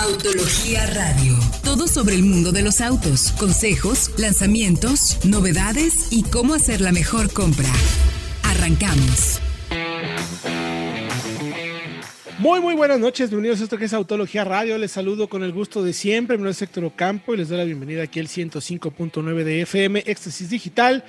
[0.00, 1.34] Autología Radio.
[1.64, 7.32] Todo sobre el mundo de los autos, consejos, lanzamientos, novedades y cómo hacer la mejor
[7.32, 7.68] compra.
[8.44, 9.40] Arrancamos.
[12.38, 13.30] Muy, muy buenas noches.
[13.30, 14.78] Bienvenidos a esto que es Autología Radio.
[14.78, 16.36] Les saludo con el gusto de siempre.
[16.36, 20.04] Mi nombre es Héctor Ocampo y les doy la bienvenida aquí al 105.9 de FM,
[20.06, 21.04] Éxtasis Digital,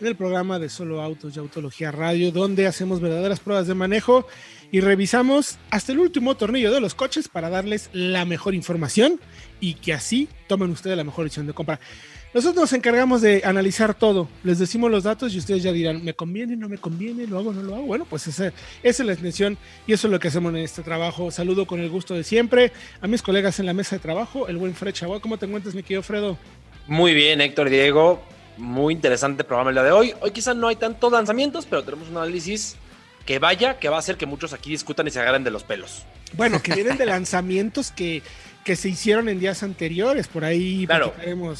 [0.00, 4.26] en el programa de Solo Autos y Autología Radio, donde hacemos verdaderas pruebas de manejo
[4.72, 9.20] y revisamos hasta el último tornillo de los coches para darles la mejor información
[9.60, 11.78] y que así tomen ustedes la mejor decisión de compra.
[12.32, 16.14] Nosotros nos encargamos de analizar todo, les decimos los datos y ustedes ya dirán, ¿me
[16.14, 17.84] conviene, no me conviene, lo hago, no lo hago?
[17.84, 18.46] Bueno, pues esa,
[18.82, 21.30] esa es la intención y eso es lo que hacemos en este trabajo.
[21.30, 24.56] Saludo con el gusto de siempre a mis colegas en la mesa de trabajo, el
[24.56, 25.20] buen Fred Chabot.
[25.20, 26.38] ¿Cómo te encuentras, mi querido Fredo?
[26.86, 28.22] Muy bien, Héctor Diego.
[28.56, 30.14] Muy interesante programa el día de hoy.
[30.22, 32.76] Hoy quizás no hay tantos lanzamientos, pero tenemos un análisis
[33.26, 35.62] que vaya, que va a hacer que muchos aquí discutan y se agarren de los
[35.64, 36.04] pelos.
[36.34, 38.22] Bueno, que vienen de lanzamientos que,
[38.64, 41.14] que se hicieron en días anteriores, por ahí Claro.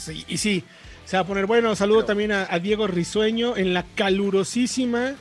[0.09, 0.65] Y, y sí,
[1.05, 1.75] se va a poner bueno.
[1.77, 5.15] Saludo Pero- también a, a Diego Risueño en la calurosísima,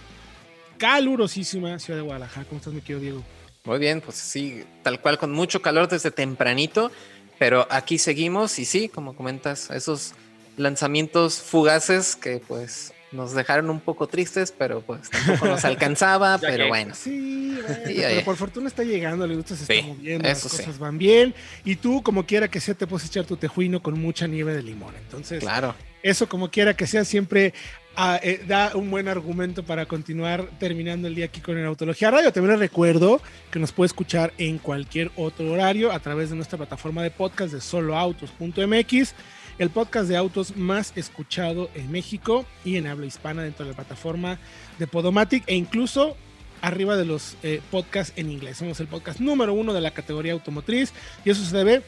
[0.77, 2.45] calurosísima ciudad de Guadalajara.
[2.47, 3.23] ¿Cómo estás, mi querido Diego?
[3.63, 6.91] Muy bien, pues sí, tal cual, con mucho calor desde tempranito,
[7.37, 10.13] pero aquí seguimos y sí, como comentas, esos
[10.57, 16.63] lanzamientos fugaces que pues nos dejaron un poco tristes, pero pues tampoco nos alcanzaba, pero
[16.63, 16.95] que- bueno.
[16.95, 18.21] Sí, bueno, Sí, pero oye.
[18.21, 20.49] por fortuna está llegando, le gusta, se está Sí, moviendo, las sí.
[20.49, 21.33] cosas van bien.
[21.65, 24.63] Y tú, como quiera que sea, te puedes echar tu tejuino con mucha nieve de
[24.63, 24.93] limón.
[24.97, 27.53] Entonces, Claro, eso como quiera que sea siempre
[27.97, 32.09] ah, eh, da un buen argumento para continuar terminando el día aquí con el Autología
[32.09, 32.31] Radio.
[32.31, 36.57] También les recuerdo que nos puede escuchar en cualquier otro horario a través de nuestra
[36.57, 39.13] plataforma de podcast de soloautos.mx,
[39.61, 43.75] el podcast de autos más escuchado en México y en habla hispana dentro de la
[43.75, 44.39] plataforma
[44.79, 46.17] de Podomatic e incluso
[46.61, 48.57] arriba de los eh, podcasts en inglés.
[48.57, 51.83] Somos el podcast número uno de la categoría automotriz y eso se debe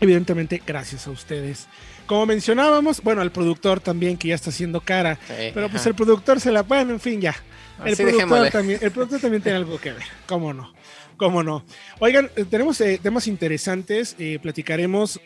[0.00, 1.66] evidentemente gracias a ustedes.
[2.06, 5.88] Como mencionábamos, bueno, al productor también que ya está haciendo cara, sí, pero pues ajá.
[5.88, 7.34] el productor se la, bueno, en fin, ya.
[7.84, 10.72] El, Así productor también, el productor también tiene algo que ver, cómo no,
[11.16, 11.64] cómo no.
[11.98, 15.20] Oigan, eh, tenemos eh, temas interesantes, eh, platicaremos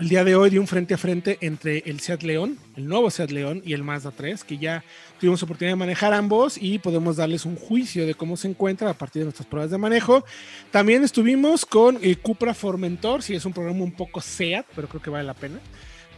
[0.00, 3.10] el día de hoy de un frente a frente entre el Seat León, el nuevo
[3.10, 4.82] Seat León y el Mazda 3, que ya
[5.20, 8.94] tuvimos oportunidad de manejar ambos y podemos darles un juicio de cómo se encuentra a
[8.94, 10.24] partir de nuestras pruebas de manejo.
[10.70, 15.00] También estuvimos con eh, Cupra Formentor, sí es un programa un poco Seat, pero creo
[15.00, 15.60] que vale la pena,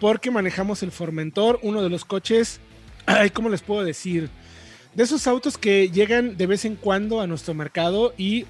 [0.00, 2.60] porque manejamos el Formentor, uno de los coches,
[3.34, 4.30] ¿cómo les puedo decir?
[4.94, 8.46] De esos autos que llegan de vez en cuando a nuestro mercado y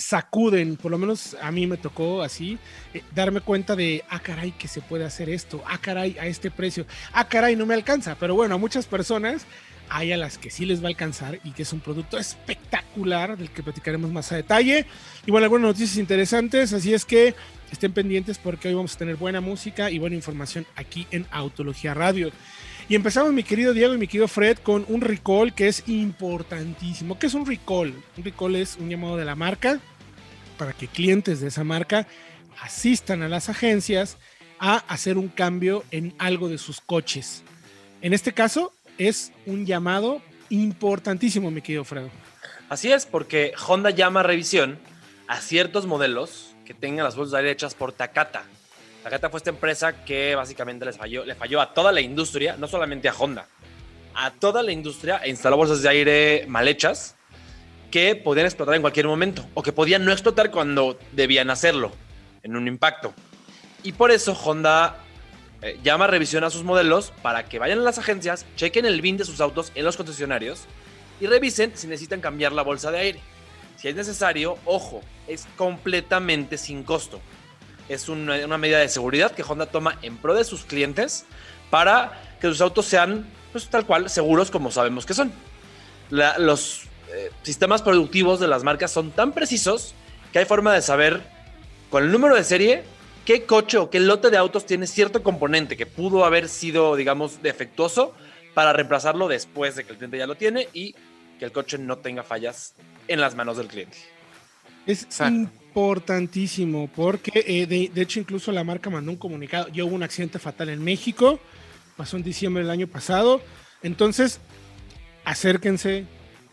[0.00, 2.58] sacuden, por lo menos a mí me tocó así,
[2.94, 6.50] eh, darme cuenta de, ah, caray, que se puede hacer esto, ah, caray, a este
[6.50, 9.46] precio, ah, caray, no me alcanza, pero bueno, a muchas personas
[9.90, 13.36] hay a las que sí les va a alcanzar y que es un producto espectacular
[13.36, 14.86] del que platicaremos más a detalle.
[15.26, 17.34] Y bueno, algunas noticias interesantes, así es que
[17.72, 21.92] estén pendientes porque hoy vamos a tener buena música y buena información aquí en Autología
[21.92, 22.30] Radio.
[22.90, 27.20] Y empezamos, mi querido Diego y mi querido Fred, con un recall que es importantísimo.
[27.20, 27.94] ¿Qué es un recall?
[28.16, 29.78] Un recall es un llamado de la marca
[30.58, 32.08] para que clientes de esa marca
[32.60, 34.16] asistan a las agencias
[34.58, 37.44] a hacer un cambio en algo de sus coches.
[38.02, 42.10] En este caso, es un llamado importantísimo, mi querido Fredo.
[42.68, 44.80] Así es, porque Honda llama a revisión
[45.28, 48.42] a ciertos modelos que tengan las bolsas de aire hechas por Takata.
[49.02, 52.68] Takata fue esta empresa que básicamente les falló, le falló a toda la industria, no
[52.68, 53.46] solamente a Honda,
[54.14, 57.16] a toda la industria e instaló bolsas de aire mal hechas
[57.90, 61.92] que podían explotar en cualquier momento o que podían no explotar cuando debían hacerlo
[62.42, 63.14] en un impacto.
[63.82, 64.98] Y por eso Honda
[65.62, 69.00] eh, llama a revisión a sus modelos para que vayan a las agencias, chequen el
[69.00, 70.64] BIN de sus autos en los concesionarios
[71.20, 73.20] y revisen si necesitan cambiar la bolsa de aire.
[73.76, 77.20] Si es necesario, ojo, es completamente sin costo.
[77.90, 81.24] Es una, una medida de seguridad que Honda toma en pro de sus clientes
[81.70, 85.32] para que sus autos sean, pues tal cual, seguros como sabemos que son.
[86.08, 89.94] La- los eh, sistemas productivos de las marcas son tan precisos
[90.32, 91.20] que hay forma de saber
[91.90, 92.84] con el número de serie
[93.24, 97.42] qué coche o qué lote de autos tiene cierto componente que pudo haber sido, digamos,
[97.42, 98.14] defectuoso
[98.54, 100.94] para reemplazarlo después de que el cliente ya lo tiene y
[101.40, 102.74] que el coche no tenga fallas
[103.08, 103.98] en las manos del cliente.
[104.86, 105.50] Es Exacto.
[105.70, 109.68] Importantísimo porque, eh, de, de hecho, incluso la marca mandó un comunicado.
[109.68, 111.38] Ya hubo un accidente fatal en México,
[111.96, 113.40] pasó en diciembre del año pasado.
[113.82, 114.40] Entonces,
[115.24, 116.04] acérquense,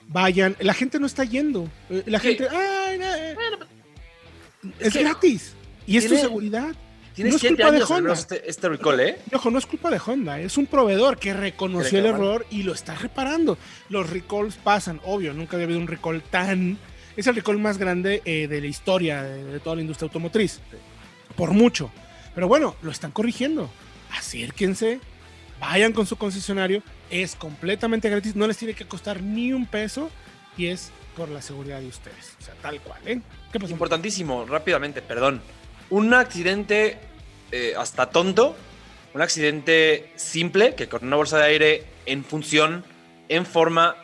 [0.08, 0.56] vayan.
[0.60, 1.69] La gente no está yendo.
[1.90, 2.28] Eh, La Sí.
[2.30, 3.36] gente, ay, eh".
[4.80, 5.54] es gratis.
[5.86, 6.75] Y es tu seguridad.
[7.16, 8.14] Tiene No es culpa de años Honda.
[8.14, 9.18] este, este recall, ¿eh?
[9.34, 12.74] Ojo, no es culpa de Honda, es un proveedor que reconoció el error y lo
[12.74, 13.58] está reparando.
[13.90, 16.78] Los recalls pasan, obvio, nunca había habido un recall tan...
[17.18, 20.60] Es el recall más grande eh, de la historia de, toda la industria automotriz.
[21.36, 21.92] por mucho.
[22.36, 23.69] Pero bueno, lo están corrigiendo.
[24.16, 25.00] Acérquense,
[25.60, 30.10] vayan con su concesionario, es completamente gratis, no les tiene que costar ni un peso
[30.56, 32.36] y es por la seguridad de ustedes.
[32.40, 33.19] O sea, tal cual, ¿eh?
[33.52, 33.74] ¿Qué pasó?
[33.74, 35.42] Importantísimo, rápidamente, perdón.
[35.90, 37.00] Un accidente
[37.52, 38.56] eh, hasta tonto,
[39.14, 42.86] un accidente simple que con una bolsa de aire en función,
[43.30, 43.96] en forma,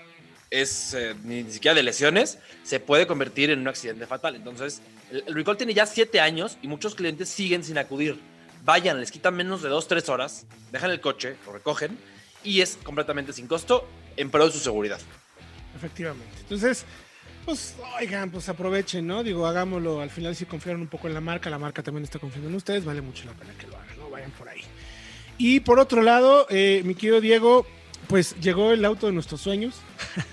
[0.53, 4.35] es eh, ni, siquiera de lesiones, se puede convertir en un accidente fatal.
[4.35, 8.19] Entonces, el, el recall tiene ya siete años y muchos clientes siguen sin acudir.
[8.63, 11.97] Vayan, les quitan menos de dos, tres horas, dejan el coche, lo recogen
[12.43, 14.99] y es completamente sin costo en pro de su seguridad.
[15.75, 16.37] Efectivamente.
[16.41, 16.85] Entonces,
[17.45, 19.23] pues, oigan, pues aprovechen, ¿no?
[19.23, 20.01] Digo, hagámoslo.
[20.01, 22.55] Al final, si confiaron un poco en la marca, la marca también está confiando en
[22.55, 24.09] ustedes, vale mucho la pena que lo hagan, ¿no?
[24.09, 24.61] Vayan por ahí.
[25.37, 27.65] Y por otro lado, eh, mi querido Diego,
[28.07, 29.75] pues llegó el auto de nuestros sueños.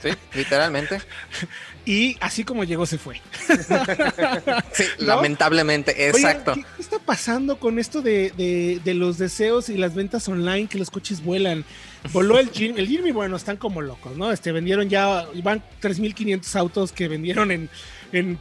[0.03, 1.01] Sí, literalmente.
[1.87, 3.21] y así como llegó, se fue.
[4.73, 5.07] sí, ¿No?
[5.07, 6.53] lamentablemente, exacto.
[6.53, 10.67] Oye, ¿qué, está pasando con esto de, de, de, los deseos y las ventas online
[10.67, 11.65] que los coches vuelan?
[12.13, 14.33] Voló el Jimmy, el Jimmy, bueno, están como locos, ¿no?
[14.33, 17.69] Este, vendieron ya, van 3.500 autos que vendieron en,
[18.13, 18.39] en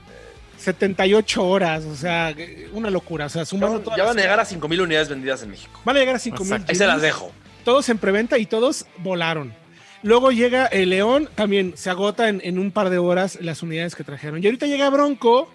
[0.60, 2.36] 78 horas, o sea,
[2.74, 3.26] una locura.
[3.28, 5.80] O sea, sumando ya, ya van a llegar a 5.000 unidades vendidas en México.
[5.86, 6.66] Van a llegar a 5.000.
[6.68, 7.32] Ahí se las dejo.
[7.64, 9.54] Todos en preventa y todos volaron.
[10.02, 13.96] Luego llega el León, también se agota en, en, un par de horas las unidades
[13.96, 14.42] que trajeron.
[14.42, 15.52] Y ahorita llega Bronco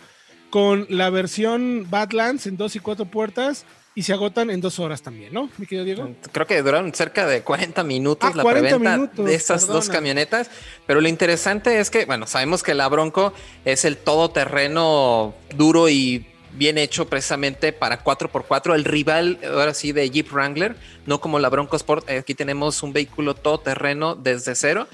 [0.51, 3.65] con la versión Badlands en dos y cuatro puertas
[3.97, 6.11] y se agotan en dos horas también, ¿no, mi querido Diego?
[6.33, 9.81] Creo que duraron cerca de 40 minutos ah, la 40 preventa minutos, de estas perdona.
[9.81, 10.50] dos camionetas.
[10.87, 13.33] Pero lo interesante es que, bueno, sabemos que la Bronco
[13.65, 20.11] es el todoterreno duro y bien hecho precisamente para 4x4, el rival ahora sí de
[20.11, 24.89] Jeep Wrangler, no como la Bronco Sport, aquí tenemos un vehículo todoterreno desde cero.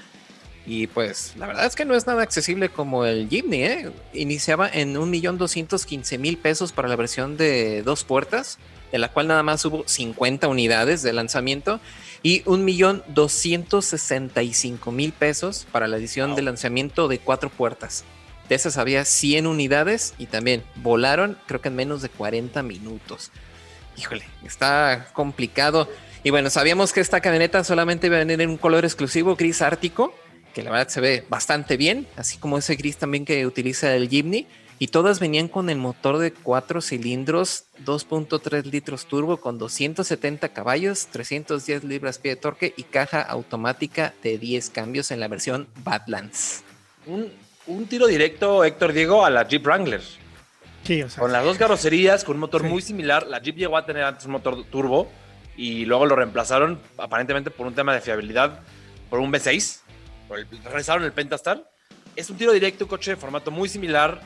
[0.65, 3.91] Y pues la verdad es que no es nada accesible como el Jimny, ¿eh?
[4.13, 8.59] Iniciaba en 1.215.000 pesos para la versión de dos puertas,
[8.91, 11.79] de la cual nada más hubo 50 unidades de lanzamiento,
[12.21, 16.35] y 1.265.000 pesos para la edición wow.
[16.35, 18.03] de lanzamiento de cuatro puertas.
[18.51, 23.31] De esas había 100 unidades y también volaron, creo que en menos de 40 minutos.
[23.95, 25.87] Híjole, está complicado.
[26.21, 29.61] Y bueno, sabíamos que esta camioneta solamente iba a venir en un color exclusivo gris
[29.61, 30.13] ártico,
[30.53, 34.09] que la verdad se ve bastante bien, así como ese gris también que utiliza el
[34.09, 34.45] Jimny.
[34.79, 41.07] Y todas venían con el motor de 4 cilindros, 2.3 litros turbo con 270 caballos,
[41.07, 46.63] 310 libras-pie de torque y caja automática de 10 cambios en la versión Badlands.
[47.05, 47.31] Un,
[47.71, 50.01] un tiro directo, Héctor Diego, a la Jeep Wrangler.
[50.83, 52.67] Sí, o sea, con las dos carrocerías, con un motor sí.
[52.67, 53.27] muy similar.
[53.27, 55.11] La Jeep llegó a tener antes un motor turbo
[55.55, 58.59] y luego lo reemplazaron aparentemente por un tema de fiabilidad,
[59.09, 59.79] por un V6.
[60.27, 61.69] Por el, regresaron el Pentastar.
[62.15, 64.21] Es un tiro directo, un coche de formato muy similar,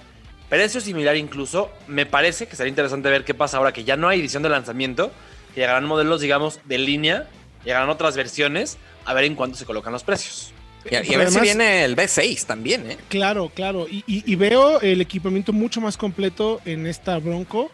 [0.50, 1.72] precio similar incluso.
[1.88, 4.50] Me parece que sería interesante ver qué pasa ahora que ya no hay edición de
[4.50, 5.12] lanzamiento,
[5.54, 7.28] que llegarán modelos, digamos, de línea,
[7.64, 10.55] llegarán otras versiones, a ver en cuánto se colocan los precios.
[10.90, 12.98] Y, y a ver además, si viene el B6 también, ¿eh?
[13.10, 13.88] Claro, claro.
[13.90, 17.72] Y, y, y, veo el equipamiento mucho más completo en esta Bronco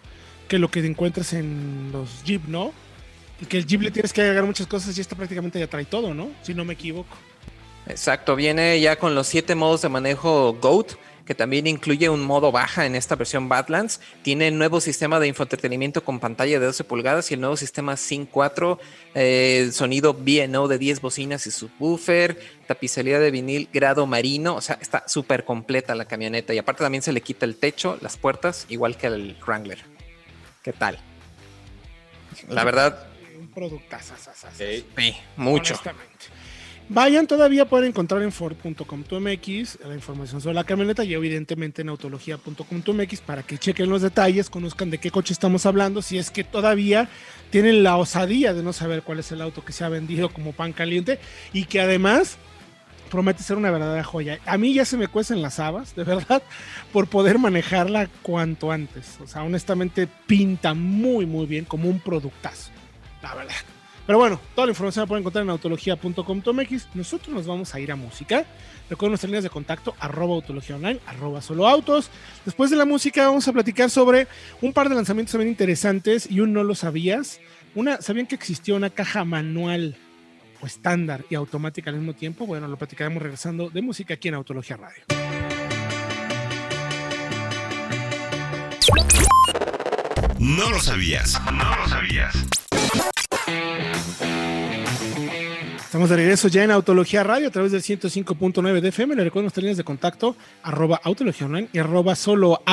[0.47, 2.73] que lo que encuentras en los Jeep, ¿no?
[3.41, 5.85] Y que el Jeep le tienes que agregar muchas cosas y esta prácticamente ya trae
[5.85, 6.29] todo, ¿no?
[6.43, 7.17] Si no me equivoco.
[7.87, 10.93] Exacto, viene ya con los siete modos de manejo GOAT,
[11.25, 14.01] que también incluye un modo baja en esta versión Badlands.
[14.21, 17.97] Tiene el nuevo sistema de infoentretenimiento con pantalla de 12 pulgadas y el nuevo sistema
[17.97, 18.79] Sync 4,
[19.15, 24.77] eh, sonido B&O de 10 bocinas y subwoofer, tapicería de vinil grado marino, o sea,
[24.81, 28.65] está súper completa la camioneta y aparte también se le quita el techo, las puertas,
[28.69, 29.79] igual que el Wrangler.
[30.63, 30.99] ¿Qué tal?
[32.49, 33.07] La verdad...
[33.39, 34.13] Un productazo.
[34.55, 34.85] Sí,
[35.35, 35.79] mucho.
[36.89, 43.21] Vayan, todavía pueden encontrar en Ford.com.mx la información sobre la camioneta y evidentemente en autología.com.mx
[43.21, 47.07] para que chequen los detalles, conozcan de qué coche estamos hablando, si es que todavía
[47.49, 50.51] tienen la osadía de no saber cuál es el auto que se ha vendido como
[50.51, 51.19] pan caliente
[51.53, 52.37] y que además
[53.11, 54.39] promete ser una verdadera joya.
[54.45, 56.41] A mí ya se me cuecen las habas, de verdad,
[56.91, 59.17] por poder manejarla cuanto antes.
[59.21, 62.71] O sea, honestamente pinta muy, muy bien como un productazo,
[63.21, 63.55] la verdad.
[64.05, 66.87] Pero bueno, toda la información la pueden encontrar en autología.com.mx.
[66.95, 68.45] Nosotros nos vamos a ir a música.
[68.89, 72.09] Recuerden nuestras líneas de contacto, arroba autología online, arroba solo autos.
[72.43, 74.27] Después de la música vamos a platicar sobre
[74.61, 77.39] un par de lanzamientos también interesantes y un no lo sabías.
[77.73, 79.95] Una, ¿sabían que existió una caja manual
[80.61, 82.45] o estándar y automática al mismo tiempo?
[82.45, 85.03] Bueno, lo platicaremos regresando de música aquí en Autología Radio.
[90.39, 91.39] No lo sabías.
[91.53, 92.60] No lo sabías.
[95.91, 99.13] Estamos de regreso ya en Autología Radio a través del 105.9 de FM.
[99.13, 102.63] Le recuerdo nuestras líneas de contacto, arroba Autología Online y arroba solo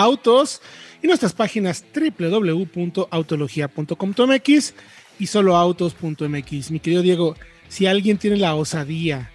[1.03, 4.75] y nuestras páginas www.autologia.com.mx
[5.19, 6.71] y soloautos.mx.
[6.71, 7.35] Mi querido Diego,
[7.69, 9.33] si alguien tiene la osadía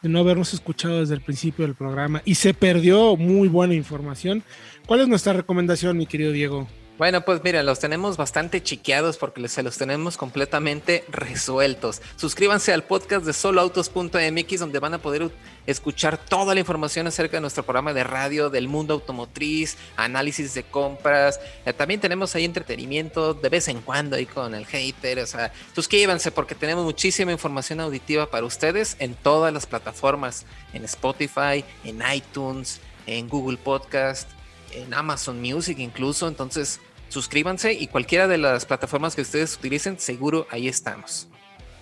[0.00, 4.42] de no habernos escuchado desde el principio del programa y se perdió muy buena información,
[4.86, 6.66] ¿cuál es nuestra recomendación, mi querido Diego?
[6.98, 12.02] Bueno, pues mira, los tenemos bastante chiqueados porque se los tenemos completamente resueltos.
[12.16, 15.30] Suscríbanse al podcast de soloautos.mx donde van a poder
[15.64, 20.64] escuchar toda la información acerca de nuestro programa de radio, del mundo automotriz, análisis de
[20.64, 21.38] compras.
[21.64, 25.20] Eh, también tenemos ahí entretenimiento de vez en cuando ahí con el hater.
[25.20, 30.84] O sea, suscríbanse porque tenemos muchísima información auditiva para ustedes en todas las plataformas, en
[30.84, 34.28] Spotify, en iTunes, en Google Podcast
[34.72, 36.28] en Amazon Music incluso.
[36.28, 41.28] Entonces, suscríbanse y cualquiera de las plataformas que ustedes utilicen, seguro ahí estamos.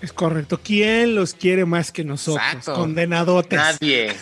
[0.03, 0.61] Es correcto.
[0.63, 2.45] ¿Quién los quiere más que nosotros?
[2.47, 2.75] Exacto.
[2.75, 3.59] Condenadotes.
[3.59, 4.13] Nadie.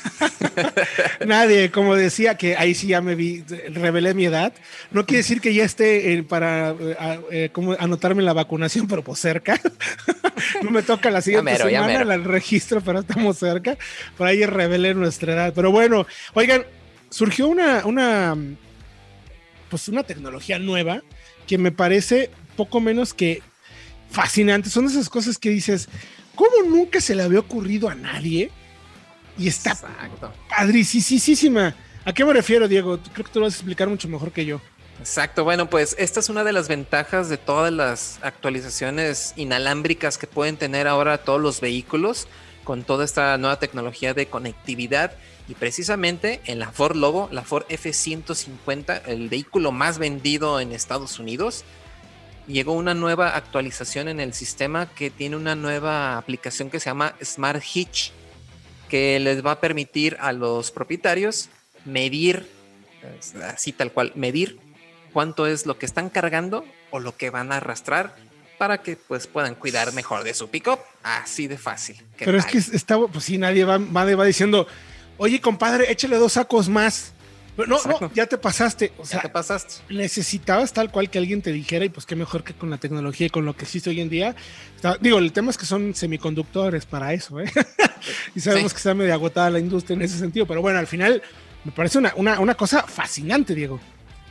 [1.27, 3.43] Nadie, como decía, que ahí sí ya me vi,
[3.73, 4.53] revelé mi edad.
[4.93, 9.03] No quiere decir que ya esté eh, para eh, eh, como anotarme la vacunación, pero
[9.03, 9.61] pues cerca.
[10.63, 13.77] no me toca la siguiente mero, semana el registro, pero estamos cerca.
[14.17, 15.53] Por ahí revelé nuestra edad.
[15.57, 16.65] Pero bueno, oigan,
[17.11, 18.37] surgió una, una,
[19.75, 21.03] pues una tecnología nueva
[21.49, 23.43] que me parece poco menos que
[24.09, 24.71] fascinante.
[24.71, 25.89] Son esas cosas que dices,
[26.37, 28.53] ¿cómo nunca se le había ocurrido a nadie?
[29.37, 30.33] Y está Exacto.
[30.49, 31.75] padricísima.
[32.05, 33.01] ¿A qué me refiero, Diego?
[33.13, 34.61] Creo que tú lo vas a explicar mucho mejor que yo.
[35.01, 40.29] Exacto, bueno, pues esta es una de las ventajas de todas las actualizaciones inalámbricas que
[40.29, 42.29] pueden tener ahora todos los vehículos
[42.63, 45.17] con toda esta nueva tecnología de conectividad
[45.49, 51.19] y precisamente en la Ford Lobo, la Ford F150, el vehículo más vendido en Estados
[51.19, 51.65] Unidos,
[52.47, 57.15] llegó una nueva actualización en el sistema que tiene una nueva aplicación que se llama
[57.23, 58.13] Smart Hitch,
[58.89, 61.51] que les va a permitir a los propietarios
[61.85, 62.49] medir,
[63.43, 64.59] así tal cual, medir
[65.13, 68.17] cuánto es lo que están cargando o lo que van a arrastrar
[68.59, 70.79] para que pues puedan cuidar mejor de su pick-up.
[71.03, 71.97] Así de fácil.
[72.17, 74.67] ¿Qué Pero es que está, pues sí, nadie va, va, va diciendo,
[75.19, 77.13] oye, compadre, échale dos sacos más.
[77.57, 78.09] Pero no, Exacto.
[78.09, 78.93] no, ya te pasaste.
[78.99, 79.75] O ¿Ya sea, te pasaste?
[79.89, 83.29] necesitabas tal cual que alguien te dijera, y pues qué mejor que con la tecnología
[83.29, 84.35] y con lo que existe hoy en día.
[84.75, 87.45] Está- digo, el tema es que son semiconductores para eso, ¿eh?
[88.35, 88.75] y sabemos Sí.
[88.75, 91.23] que está medio agotada la industria en ese sentido, pero bueno, al final
[91.65, 93.79] me parece una, una, una cosa fascinante, Diego.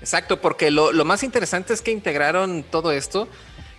[0.02, 3.30] Exacto, porque lo, lo más interesante es que integraron todo esto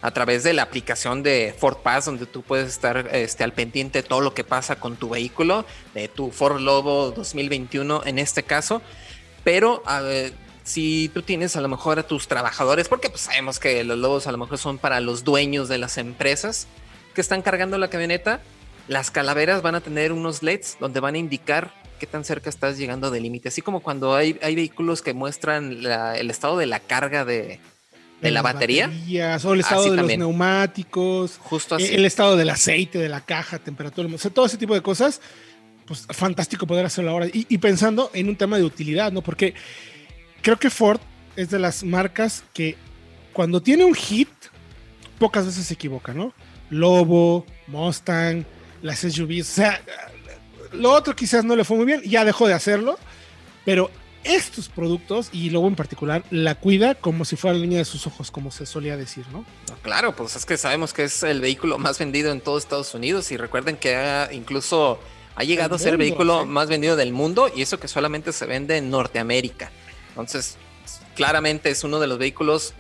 [0.04, 4.02] a través de la aplicación de Ford Pass, donde tú puedes estar este, al pendiente
[4.02, 8.42] de todo lo que pasa con tu vehículo, de tu Ford Lobo 2021 en este
[8.42, 8.82] caso.
[9.44, 9.82] Pero
[10.62, 14.26] si tú tienes a lo mejor a tus trabajadores, porque pues sabemos que los lobos
[14.26, 16.66] a lo mejor son para los dueños de las empresas
[17.14, 18.40] que están cargando la camioneta,
[18.88, 22.76] las calaveras van a tener unos LEDs donde van a indicar qué tan cerca estás
[22.76, 23.48] llegando del límite.
[23.48, 27.60] Así como cuando hay, hay vehículos que muestran la- el estado de la carga de,
[28.20, 28.86] de la batería.
[29.44, 30.20] o el estado Así de también.
[30.20, 31.94] los neumáticos, Justo eh, así.
[31.94, 35.20] el estado del aceite, de la caja, temperatura, o sea, todo ese tipo de cosas,
[35.86, 37.26] pues fantástico poder hacerlo ahora.
[37.26, 39.20] Y, y pensando en un tema de utilidad, ¿no?
[39.22, 39.54] Porque
[40.42, 41.00] creo que Ford
[41.36, 42.76] es de las marcas que
[43.32, 44.28] cuando tiene un hit,
[45.18, 46.32] pocas veces se equivoca, ¿no?
[46.70, 48.44] Lobo, Mustang,
[48.80, 49.82] las SUVs, o sea,
[50.72, 52.98] lo otro quizás no le fue muy bien, ya dejó de hacerlo,
[53.64, 53.90] pero
[54.24, 58.06] estos productos, y Lobo en particular, la cuida como si fuera la niña de sus
[58.06, 59.44] ojos, como se solía decir, ¿no?
[59.82, 63.30] Claro, pues es que sabemos que es el vehículo más vendido en todo Estados Unidos
[63.32, 64.98] y recuerden que ha- incluso
[65.36, 66.48] ha llegado a ser el vehículo sí.
[66.48, 69.70] más vendido del mundo y eso que solamente se vende en Norteamérica.
[70.10, 70.56] Entonces,
[71.16, 72.72] claramente es uno de los vehículos,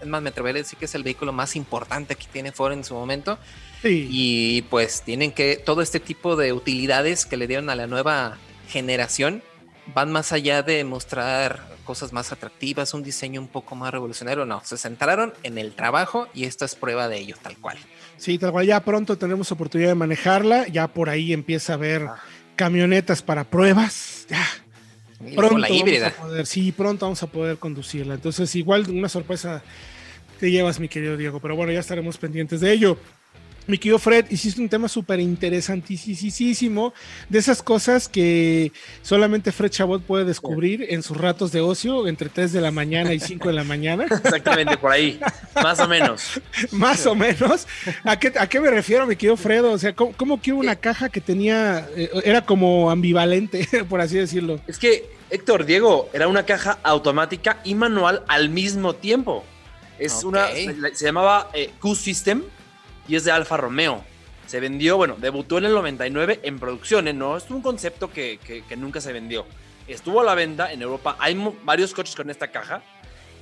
[0.00, 2.72] es más, me atreveré a decir que es el vehículo más importante que tiene Ford
[2.72, 3.38] en su momento
[3.82, 4.08] Sí.
[4.10, 8.38] y pues tienen que, todo este tipo de utilidades que le dieron a la nueva
[8.68, 9.42] generación
[9.94, 14.60] van más allá de mostrar cosas más atractivas, un diseño un poco más revolucionario, no,
[14.64, 17.78] se centraron en el trabajo y esta es prueba de ello, tal cual.
[18.16, 22.02] Sí, tal cual, ya pronto tendremos oportunidad de manejarla, ya por ahí empieza a haber
[22.02, 22.16] Ah.
[22.56, 24.44] camionetas para pruebas, ya,
[25.24, 26.08] Y pronto con la vamos híbrida.
[26.08, 29.62] a poder, sí, pronto vamos a poder conducirla, entonces igual una sorpresa
[30.40, 32.98] te llevas, mi querido Diego, pero bueno, ya estaremos pendientes de ello.
[33.68, 36.94] Mi querido Fred, hiciste un tema súper interesantísimo
[37.28, 38.70] de esas cosas que
[39.02, 43.12] solamente Fred Chabot puede descubrir en sus ratos de ocio entre 3 de la mañana
[43.12, 44.04] y 5 de la mañana.
[44.10, 45.18] Exactamente, por ahí.
[45.60, 46.40] Más o menos.
[46.70, 47.66] Más o menos.
[48.04, 49.72] ¿A qué, a qué me refiero, mi querido Fredo?
[49.72, 54.00] O sea, ¿cómo, cómo que hubo una caja que tenía, eh, era como ambivalente, por
[54.00, 54.60] así decirlo?
[54.68, 59.44] Es que, Héctor, Diego, era una caja automática y manual al mismo tiempo.
[59.98, 62.42] Es una, se, se llamaba eh, Q-System
[63.08, 64.04] y es de Alfa Romeo.
[64.46, 67.12] Se vendió, bueno, debutó en el 99 en producción, ¿eh?
[67.12, 69.44] no es un concepto que, que- nunca se vendió.
[69.88, 72.82] Estuvo a la venta en Europa, hay varios coches con esta caja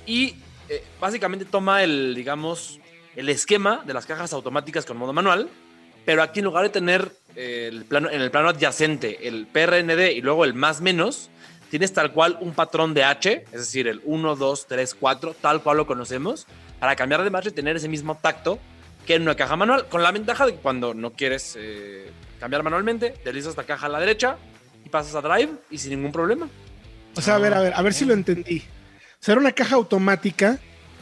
[0.05, 0.35] y
[0.69, 2.79] eh, básicamente toma el, digamos,
[3.15, 5.49] el esquema de las cajas automáticas con modo manual,
[6.05, 10.11] pero aquí en lugar de tener eh, el plano, en el plano adyacente el PRND
[10.15, 11.29] y luego el más menos,
[11.69, 15.61] tienes tal cual un patrón de H, es decir, el 1, 2, 3, 4, tal
[15.63, 16.45] cual lo conocemos,
[16.79, 18.59] para cambiar de marcha y tener ese mismo tacto
[19.05, 22.63] que en una caja manual, con la ventaja de que cuando no quieres eh, cambiar
[22.63, 24.37] manualmente, deslizas la caja a la derecha
[24.83, 26.49] y pasas a drive y sin ningún problema.
[27.15, 28.59] O sea, a ver, a ver, a ver si lo entendí.
[28.59, 30.59] O sea, era una caja automática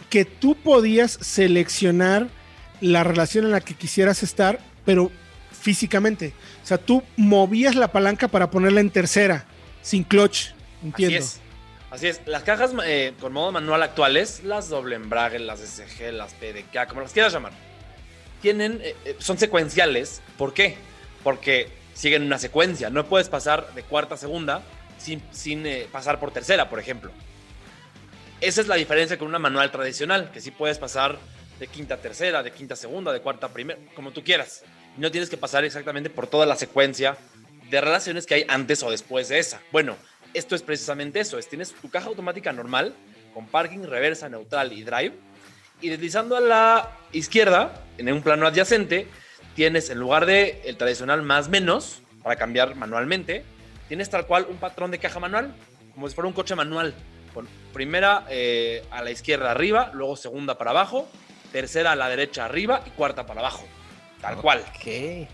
[0.10, 2.28] que tú podías seleccionar
[2.82, 5.12] la relación en la que quisieras estar, pero
[5.52, 6.34] físicamente.
[6.62, 9.46] O sea, tú movías la palanca para ponerla en tercera,
[9.82, 10.50] sin clutch.
[10.84, 11.18] Entiendo.
[11.20, 11.40] Así es.
[11.90, 12.22] Así es.
[12.26, 17.02] Las cajas eh, con modo manual actuales, las doble embrague, las SG, las PDK, como
[17.02, 17.54] las quieras llamar,
[18.50, 20.22] eh, eh, son secuenciales.
[20.38, 20.76] ¿Por qué?
[21.24, 22.90] Porque siguen una secuencia.
[22.90, 24.62] No puedes pasar de cuarta a segunda
[24.98, 27.12] sin, sin eh, pasar por tercera, por ejemplo.
[28.42, 31.18] Esa es la diferencia con una manual tradicional, que sí puedes pasar
[31.60, 34.64] de quinta a tercera, de quinta a segunda, de cuarta a primera, como tú quieras.
[34.98, 37.18] No tienes que pasar exactamente por toda la secuencia
[37.70, 39.62] de relaciones que hay antes o después de esa.
[39.72, 39.96] Bueno,
[40.34, 42.94] esto es precisamente eso, es tienes tu caja automática normal
[43.34, 45.14] con parking, reversa, neutral y drive
[45.84, 49.06] y deslizando a la izquierda en un plano adyacente
[49.54, 53.44] tienes en lugar de el tradicional más menos para cambiar manualmente,
[53.90, 55.54] tienes tal cual un patrón de caja manual,
[55.94, 56.96] como si fuera un coche manual,
[57.34, 61.08] con primera eh, a la izquierda arriba, luego segunda para abajo,
[61.52, 63.68] tercera a la derecha arriba y cuarta para abajo,
[64.22, 64.64] tal cual.
[64.76, 65.28] Ok.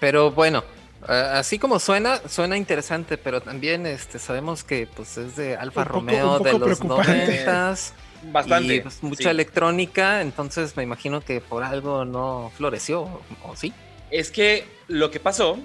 [0.00, 0.64] Pero bueno,
[1.08, 5.82] eh, así como suena, suena interesante, pero también este, sabemos que pues es de Alfa
[5.82, 7.92] Un poco- Romeo un de los noventas.
[8.24, 8.76] Bastante.
[8.76, 9.28] Y pues, mucha sí.
[9.28, 13.02] electrónica, entonces me imagino que por algo no floreció,
[13.42, 13.72] ¿o sí?
[14.10, 15.58] Es que lo que pasó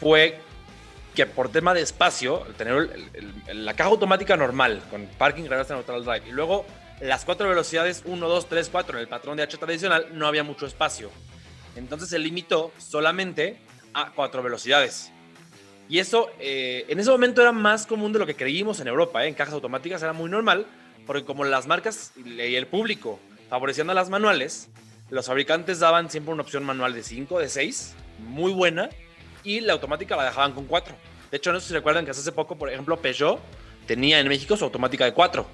[0.00, 0.38] fue
[1.14, 5.44] que por tema de espacio, tener el- el- el- la caja automática normal con parking,
[5.48, 6.64] reversa, neutral, drive, y luego
[7.00, 10.44] las cuatro velocidades 1, 2, 3, 4 en el patrón de H tradicional, no había
[10.44, 11.10] mucho espacio.
[11.76, 13.58] Entonces se limitó solamente
[13.94, 15.10] a cuatro velocidades.
[15.88, 19.24] Y eso eh, en ese momento era más común de lo que creímos en Europa.
[19.24, 19.28] ¿eh?
[19.28, 20.66] En cajas automáticas era muy normal,
[21.08, 23.18] porque como las marcas y el público
[23.48, 24.68] favorecían a las manuales,
[25.08, 27.94] los fabricantes daban siempre una opción manual de 5, de 6,
[28.28, 28.90] muy buena,
[29.42, 30.94] y la automática la dejaban con 4.
[31.30, 33.40] De hecho, no sé si recuerdan que hace poco, por ejemplo, Peugeot
[33.86, 35.46] tenía en México su automática de 4.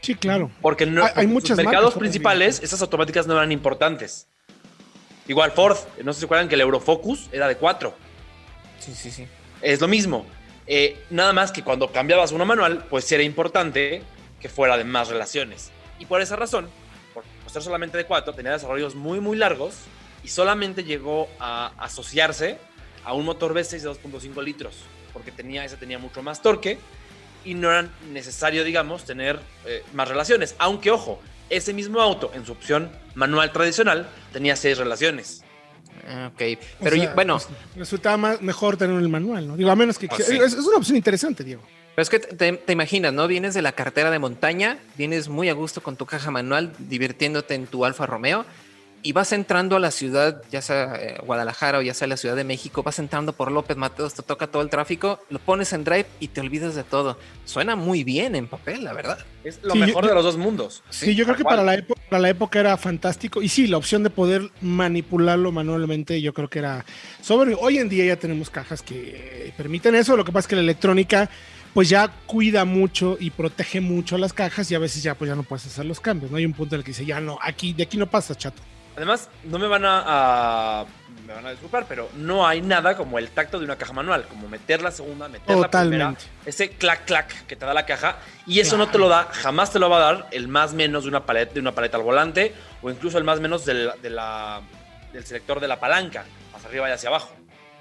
[0.00, 0.50] Sí, claro.
[0.60, 4.26] Porque no, Hay- hay marcas mercados principales, esas automáticas no eran importantes.
[5.28, 7.94] Igual Ford, no sé si recuerdan que el Eurofocus era de 4.
[8.80, 9.28] Sí, sí, sí.
[9.62, 10.26] Es lo mismo.
[10.66, 14.02] Eh, nada más que cuando cambiabas una manual, pues era importante
[14.40, 15.70] que fuera de más relaciones.
[15.98, 16.68] Y por esa razón,
[17.14, 19.74] por por ser solamente de 4, tenía desarrollos muy, muy largos
[20.24, 22.58] y solamente llegó a asociarse
[23.04, 24.74] a un motor V6 de 2.5 litros,
[25.12, 26.78] porque tenía, ese tenía mucho más torque
[27.44, 30.56] y no era necesario, digamos, tener eh, más relaciones.
[30.58, 35.44] Aunque, ojo, ese mismo auto en su opción manual tradicional tenía 6 relaciones.
[36.08, 36.42] Ah, Ok,
[36.80, 39.56] O pero sea, yo- bueno, pues, resultaba más, mejor tener el manual, ¿no?
[39.56, 40.08] Digo, a menos que.
[40.10, 40.36] Ah, sí.
[40.36, 41.62] es, es una opción interesante, Diego.
[41.96, 43.26] Pero es que te, te imaginas, ¿no?
[43.26, 47.54] Vienes de la carretera de montaña, vienes muy a gusto con tu caja manual, divirtiéndote
[47.54, 48.44] en tu Alfa Romeo,
[49.02, 52.34] y vas entrando a la ciudad, ya sea eh, Guadalajara o ya sea la Ciudad
[52.34, 55.84] de México, vas entrando por López Mateos, te toca todo el tráfico, lo pones en
[55.84, 57.16] drive y te olvidas de todo.
[57.44, 59.18] Suena muy bien en papel, la verdad.
[59.44, 60.82] Es lo Sí, mejor yo- de los dos mundos.
[60.90, 63.42] Sí, yo creo que para la, época, para la época era fantástico.
[63.42, 66.84] Y sí, la opción de poder manipularlo manualmente, yo creo que era
[67.22, 67.54] sobre.
[67.54, 70.16] Hoy en día ya tenemos cajas que permiten eso.
[70.16, 71.30] Lo que pasa es que la electrónica,
[71.76, 75.34] pues ya cuida mucho y protege mucho las cajas y a veces ya, pues ya
[75.34, 76.30] no puedes hacer los cambios.
[76.30, 78.34] No hay un punto en el que dice, ya no, aquí, de aquí no pasa,
[78.34, 78.62] chato.
[78.96, 80.86] Además, no me van a, a-
[81.26, 84.24] me van a disculpar, pero no hay nada como el tacto de una caja manual,
[84.26, 86.06] como meter la segunda, meter la primera,
[86.46, 89.70] ese clac clac que te da la caja y eso no te lo da, jamás
[89.70, 92.04] te lo va a dar el más menos de una paleta, de una paleta al
[92.04, 94.62] volante o incluso el más menos del, de la-
[95.12, 97.36] del selector de la palanca, hacia arriba y hacia abajo.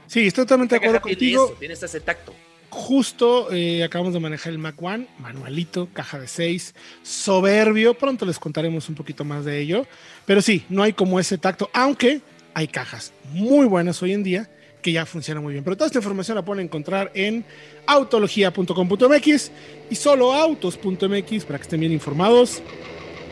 [0.07, 1.55] Sí, estoy totalmente de acuerdo contigo.
[1.57, 2.33] tiene ese tacto.
[2.75, 7.93] Justo eh, acabamos de manejar el Mac One, manualito, caja de 6, soberbio.
[7.93, 9.87] Pronto les contaremos un poquito más de ello.
[10.25, 12.19] Pero sí, no hay como ese tacto, aunque
[12.53, 14.49] hay cajas muy buenas hoy en día
[14.81, 15.63] que ya funcionan muy bien.
[15.63, 17.45] Pero toda esta información la pueden encontrar en
[17.87, 19.51] autología.com.mx
[19.89, 22.61] y solo autos.mx para que estén bien informados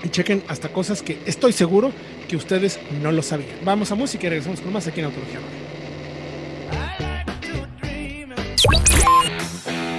[0.06, 1.92] y chequen hasta cosas que estoy seguro
[2.30, 3.58] que ustedes no lo sabían.
[3.66, 5.40] Vamos a música y regresamos con más aquí en Autología.
[9.66, 9.93] Thank you.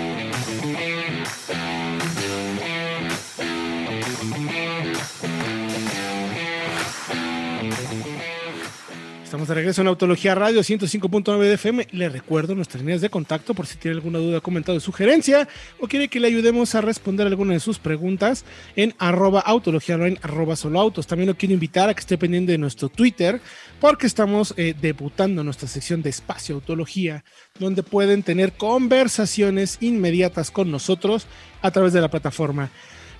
[9.44, 11.88] Estamos de regreso en Autología Radio 105.9 de FM.
[11.90, 15.46] Le recuerdo nuestras líneas de contacto por si tiene alguna duda, comentario, sugerencia
[15.78, 20.18] o quiere que le ayudemos a responder alguna de sus preguntas en arroba autología en
[20.22, 21.06] arroba solo autos.
[21.06, 23.38] También lo quiero invitar a que esté pendiente de nuestro Twitter
[23.82, 27.22] porque estamos eh, debutando nuestra sección de espacio autología
[27.58, 31.26] donde pueden tener conversaciones inmediatas con nosotros
[31.60, 32.70] a través de la plataforma.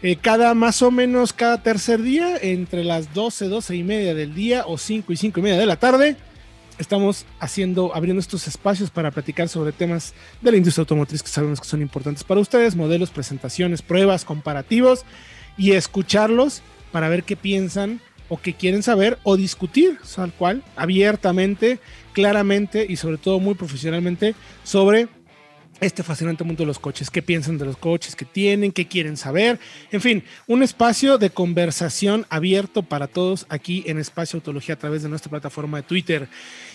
[0.07, 4.35] Eh, cada más o menos cada tercer día, entre las 12, 12 y media del
[4.35, 6.19] día o 5 y 5 y media de la tarde,
[6.77, 10.13] estamos haciendo, abriendo estos espacios para platicar sobre temas
[10.43, 15.07] de la industria automotriz que sabemos que son importantes para ustedes, modelos, presentaciones, pruebas, comparativos
[15.57, 16.61] y escucharlos
[16.93, 21.79] para ver qué piensan o qué quieren saber o discutir, tal cual, abiertamente,
[22.13, 25.09] claramente y sobre todo muy profesionalmente sobre
[25.85, 29.17] este fascinante mundo de los coches, qué piensan de los coches que tienen, qué quieren
[29.17, 29.59] saber,
[29.93, 35.03] en fin, un espacio de conversación abierto para todos aquí en Espacio Autología a través
[35.03, 36.29] de nuestra plataforma de Twitter.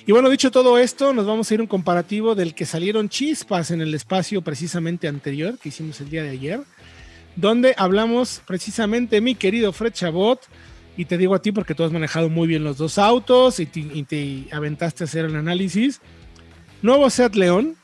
[0.05, 3.09] Y bueno, dicho todo esto, nos vamos a ir a un comparativo del que salieron
[3.09, 6.61] chispas en el espacio precisamente anterior que hicimos el día de ayer,
[7.35, 10.47] donde hablamos precisamente, mi querido Fred Chabot,
[10.99, 13.65] y te digo a ti porque tú has manejado muy bien los dos autos y
[13.65, 16.01] te, aventaste a hacer el análisis.
[16.81, 17.77] Nuevo Seat León,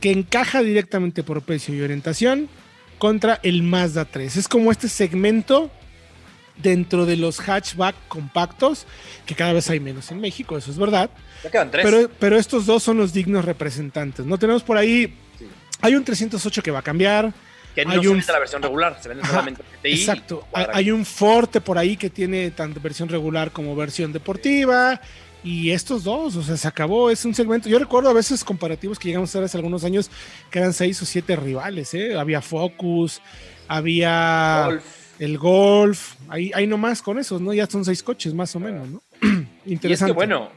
[0.00, 2.48] que encaja directamente por precio y orientación
[2.98, 4.36] contra el Mazda 3.
[4.36, 5.70] Es como este segmento
[6.56, 8.86] dentro de los hatchback compactos,
[9.26, 11.08] que cada vez hay menos en México, eso es verdad.
[11.44, 11.84] Ya quedan tres.
[11.88, 14.26] Pero, pero estos dos son los dignos representantes.
[14.26, 15.14] No tenemos por ahí,
[15.80, 17.32] hay un 308 que va a cambiar.
[17.76, 19.92] que no hay se un- vende la versión regular, se vende Ajá, solamente GTI.
[20.00, 20.48] Exacto.
[20.52, 25.00] hay un Forte por ahí que tiene tanto versión regular como versión deportiva.
[25.44, 27.10] Y estos dos, o sea, se acabó.
[27.10, 27.68] Es un segmento.
[27.68, 30.10] Yo recuerdo a veces comparativos que llegamos a hacer hace algunos años
[30.50, 31.94] que eran seis o siete rivales.
[31.94, 32.18] ¿eh?
[32.18, 33.22] Había Focus,
[33.68, 34.84] había Golf.
[35.20, 36.14] el Golf.
[36.28, 37.52] Ahí, ahí nomás con esos, ¿no?
[37.52, 39.02] Ya son seis coches más o menos, ¿no?
[39.68, 40.12] Y es Interesante.
[40.12, 40.50] que bueno,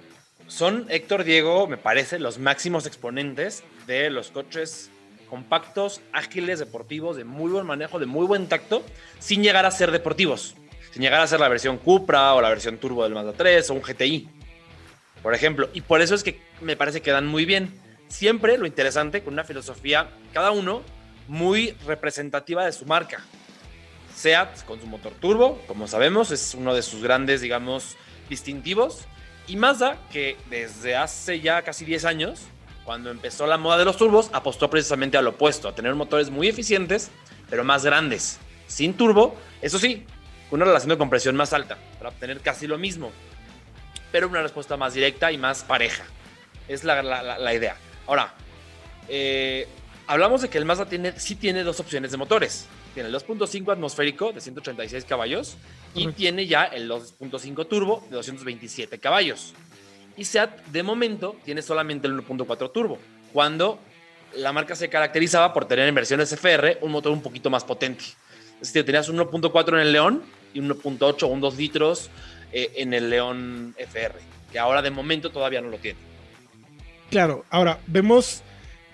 [0.48, 4.90] son Héctor Diego, me parece, los máximos exponentes de los coches
[5.30, 8.84] compactos, ágiles, deportivos, de muy buen manejo, de muy buen tacto,
[9.20, 10.56] sin llegar a ser deportivos.
[10.92, 13.74] Sin llegar a ser la versión Cupra o la versión Turbo del Mazda 3 o
[13.76, 14.28] un GTI,
[15.22, 15.70] por ejemplo.
[15.74, 17.74] Y por eso es que me parece que dan muy bien.
[18.08, 20.84] Siempre lo interesante, con una filosofía, cada uno
[21.28, 23.24] muy representativa de su marca.
[24.16, 27.96] Seat con su motor turbo, como sabemos, es uno de sus grandes, digamos,
[28.30, 29.06] distintivos.
[29.48, 32.42] Y Mazda, que desde hace ya casi 10 años,
[32.84, 36.48] cuando empezó la moda de los turbos, apostó precisamente al opuesto, a tener motores muy
[36.48, 37.12] eficientes,
[37.50, 40.06] pero más grandes, sin turbo, eso sí,
[40.50, 43.12] con una relación de compresión más alta, para obtener casi lo mismo,
[44.12, 46.04] pero una respuesta más directa y más pareja.
[46.68, 47.76] Es la, la- la- idea.
[48.08, 48.34] Ahora,
[49.08, 49.68] eh,
[50.08, 52.68] hablamos de que el Mazda tiene, sí tiene dos opciones de motores.
[52.94, 55.56] Tiene el 2.5 atmosférico de 136 caballos
[55.94, 56.18] y Correcto.
[56.18, 59.54] tiene ya el 2.5 turbo de 227 caballos.
[60.18, 63.00] Y SEAT de momento tiene solamente el 1.4 turbo,
[63.32, 63.80] cuando
[64.36, 68.04] la marca se caracterizaba por tener en versiones FR un motor un poquito más potente.
[68.62, 72.10] Es decir, tenías un 1.4 en el León y un 1.8 o un 2 litros
[72.52, 74.16] eh, en el León FR,
[74.52, 76.00] que ahora de momento todavía no lo tiene.
[77.10, 78.42] Claro, ahora vemos,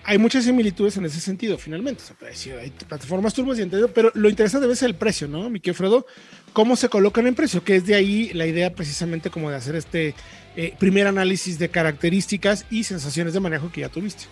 [0.04, 2.02] hay muchas similitudes en ese sentido, finalmente.
[2.02, 5.28] O sea, pues, sí, hay plataformas turbos y entendido, pero lo interesante es el precio,
[5.28, 6.06] ¿no, mi querido Fredo?
[6.52, 7.62] ¿Cómo se colocan en precio?
[7.62, 10.14] Que es de ahí la idea precisamente como de hacer este
[10.56, 14.24] eh, primer análisis de características y sensaciones de manejo que ya tuviste.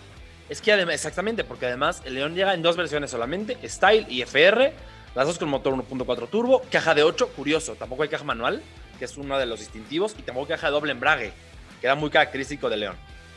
[0.49, 4.21] Es que además, exactamente, porque además el León llega en dos versiones solamente, Style y
[4.21, 4.73] FR,
[5.15, 8.61] las dos con motor 1.4 turbo, caja de 8, curioso, tampoco hay caja manual,
[8.97, 11.31] que es uno de los distintivos, y tampoco caja de doble embrague,
[11.79, 12.95] que era muy característico de León.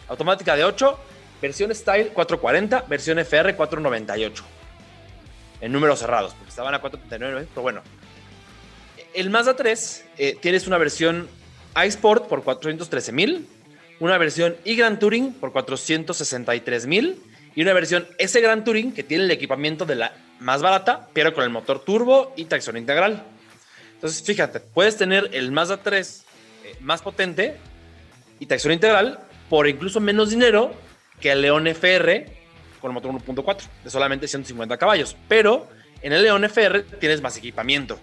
[0.08, 0.98] Automática de 8,
[1.40, 4.44] versión Style 440, versión FR 498.
[5.60, 7.82] En números cerrados, porque estaban a 439, pero bueno.
[9.12, 11.28] El Mazda 3 eh, tienes una versión
[11.84, 13.48] iSport por 413 mil,
[13.98, 17.22] una versión e Grand Touring por 463 mil
[17.54, 21.34] y una versión S Grand Touring que tiene el equipamiento de la más barata, pero
[21.34, 23.22] con el motor turbo y tracción integral.
[24.00, 26.24] Entonces, fíjate, puedes tener el Mazda 3
[26.64, 27.58] eh, más potente
[28.38, 30.72] y tracción integral por incluso menos dinero
[31.20, 32.24] que el León FR
[32.80, 35.68] con el motor 1.4 de solamente 150 caballos, pero
[36.00, 37.98] en el León FR tienes más equipamiento.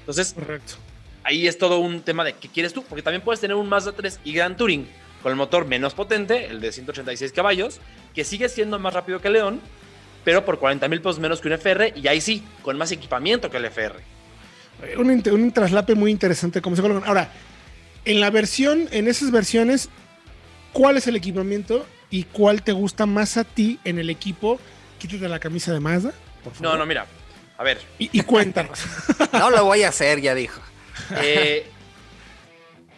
[0.00, 0.74] Entonces, Correcto.
[1.24, 3.92] ahí es todo un tema de qué quieres tú, porque también puedes tener un Mazda
[3.92, 4.86] 3 y Grand Touring
[5.22, 7.80] con el motor menos potente, el de 186 caballos,
[8.14, 9.60] que sigue siendo más rápido que el León,
[10.22, 13.50] pero por 40 mil pesos menos que un FR, y ahí sí, con más equipamiento
[13.50, 14.19] que el FR.
[14.98, 17.08] Un, traslape muy interesante cómo se colocan.
[17.08, 17.30] Ahora,
[18.04, 19.88] en la versión, en esas versiones,
[20.72, 24.58] ¿cuál es el equipamiento y cuál te gusta más a ti en el equipo?
[24.98, 26.12] Quítate la camisa de Mazda,
[26.44, 26.72] por favor.
[26.72, 27.06] No, no, mira,
[27.58, 28.80] a ver, Y, y cuéntanos.
[29.32, 30.60] No lo voy a hacer, ya dijo.
[31.22, 31.66] eh,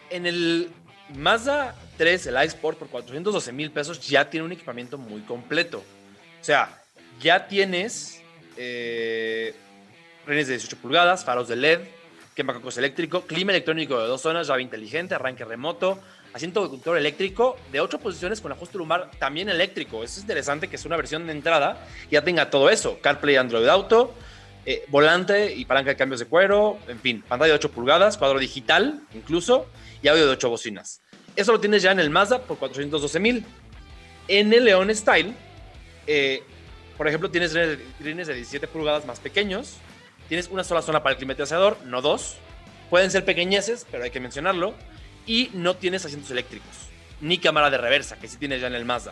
[0.09, 0.69] en el
[1.15, 5.83] Mazda 3, el iSport, por 412 mil pesos, ya tiene un equipamiento muy completo.
[6.41, 6.81] O sea,
[7.21, 8.21] ya tienes
[8.57, 9.53] eh,
[10.25, 11.79] frenes de 18 pulgadas, faros de LED,
[12.35, 15.99] quemacocos eléctrico, clima electrónico de dos zonas, llave inteligente, arranque remoto,
[16.33, 20.03] asiento conductor eléctrico de ocho posiciones con ajuste lumbar también eléctrico.
[20.03, 22.99] Es interesante que es una versión de entrada y ya tenga todo eso.
[23.01, 24.13] CarPlay Android Auto,
[24.65, 28.39] eh, volante y palanca de cambios de cuero, en fin, pantalla de 8 pulgadas, cuadro
[28.39, 29.67] digital incluso
[30.01, 31.01] y audio de 8 bocinas.
[31.35, 33.45] Eso lo tienes ya en el Mazda por 412 mil.
[34.27, 35.33] En el León Style,
[36.07, 36.43] eh,
[36.97, 37.53] por ejemplo, tienes
[37.99, 39.77] rines de 17 pulgadas más pequeños,
[40.33, 42.37] tienes una sola zona para el climatizador, no dos.
[42.89, 44.73] Pueden ser pequeñeces, pero hay que mencionarlo.
[45.27, 46.89] Y no tienes asientos eléctricos,
[47.21, 49.11] ni cámara de reversa, que sí tienes ya en el Mazda.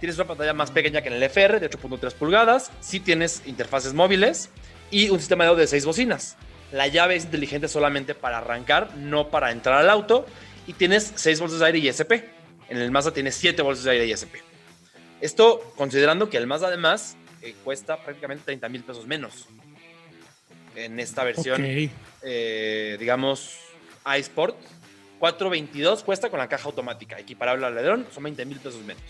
[0.00, 2.72] Tienes una pantalla más pequeña que en el FR, de 8.3 pulgadas.
[2.80, 4.50] Sí tienes interfaces móviles
[4.90, 6.36] y un sistema de audio de 6 bocinas.
[6.72, 10.26] La llave es inteligente solamente para arrancar, no para entrar al auto.
[10.66, 12.10] Y tienes 6 bolsas de aire y ISP.
[12.68, 14.34] En el Mazda tienes 7 bolsas de aire y ISP.
[15.20, 19.46] Esto considerando que el Mazda además eh, cuesta prácticamente 30 mil pesos menos.
[20.76, 21.62] En esta versión,
[22.22, 23.56] eh, digamos,
[24.18, 24.56] iSport.
[25.18, 29.02] 422 cuesta con la caja automática, equiparable al Ledrón, son 20 mil pesos menos.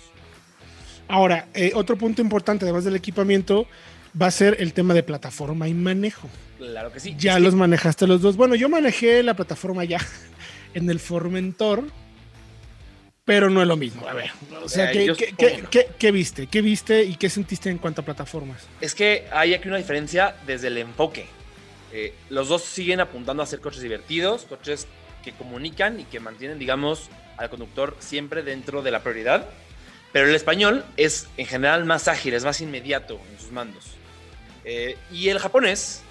[1.08, 3.66] Ahora, eh, otro punto importante, además del equipamiento,
[4.20, 6.28] va a ser el tema de plataforma y manejo.
[6.58, 7.16] Claro que sí.
[7.18, 8.36] Ya los manejaste los dos.
[8.36, 9.98] Bueno, yo manejé la plataforma ya
[10.74, 11.84] en el Formentor,
[13.24, 14.06] pero no es lo mismo.
[14.06, 14.30] A ver,
[14.62, 15.70] o sea, Eh, ¿qué, yo qué- supongo qué- que no.
[15.70, 16.46] qué- qué viste?
[16.46, 18.62] ¿Qué viste y qué sentiste en cuanto a plataformas?
[18.80, 21.26] Es que hay aquí una diferencia desde el enfoque.
[21.96, 24.88] Eh, los dos siguen apuntando a ser coches divertidos, coches
[25.22, 29.48] que comunican y que mantienen, digamos, al conductor siempre dentro de la prioridad.
[30.12, 33.92] Pero el español es en general más ágil, es más inmediato en sus mandos.
[34.64, 36.02] Eh, y el japonés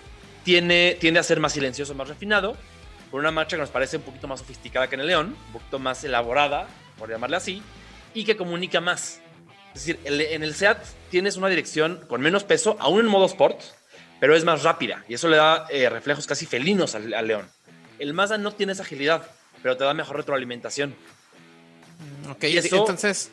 [0.46, 2.56] tiene, tiende a ser más silencioso, más refinado,
[3.12, 5.52] con una marcha que nos parece un poquito más sofisticada que en el León, un
[5.52, 6.65] poquito más elaborada,
[6.98, 7.62] por llamarle así,
[8.13, 9.19] y que comunica más.
[9.76, 13.60] Es decir, en el SEAT tienes una dirección con menos peso, aún en modo sport,
[14.23, 17.45] pero es más rápida y eso le da eh, reflejos casi felinos al, al León.
[17.99, 19.29] El Mazda no tiene esa agilidad,
[19.62, 20.95] pero te da mejor retroalimentación.
[22.29, 23.31] Ok, Y eso- entonces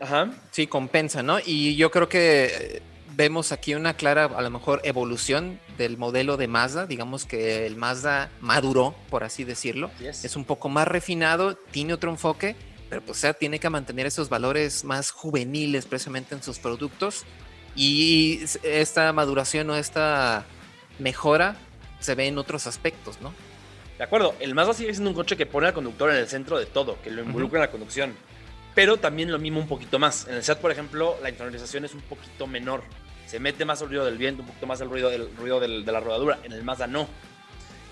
[0.00, 0.32] Ajá.
[0.50, 1.38] sí compensa, ¿no?
[1.38, 2.82] Y yo creo que eh,
[3.14, 6.86] vemos aquí una clara, a lo mejor, evolución del modelo de Mazda.
[6.86, 9.92] Digamos que el Mazda maduró, por así decirlo.
[10.00, 12.56] Es un poco más refinado, tiene otro enfoque,
[12.90, 17.24] pero pues o sea, tiene que mantener esos valores más juveniles precisamente en sus productos.
[17.80, 20.44] Y esta maduración o esta
[20.98, 21.54] mejora
[22.00, 23.32] se ve en otros aspectos, ¿no?
[23.96, 26.58] De acuerdo, el Mazda sigue siendo un coche que pone al conductor en el centro
[26.58, 28.16] de todo, que lo involucra en la conducción.
[28.74, 30.26] Pero también lo mima un poquito más.
[30.26, 32.82] En el SEAT, por ejemplo, la insonorización es un poquito menor.
[33.28, 35.84] Se mete más el ruido del viento, un poquito más el ruido, del, ruido del-
[35.84, 36.38] de la rodadura.
[36.42, 37.08] En el Mazda no.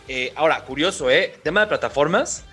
[0.08, 1.38] Eh, ahora, curioso, ¿eh?
[1.44, 2.44] Tema de plataformas.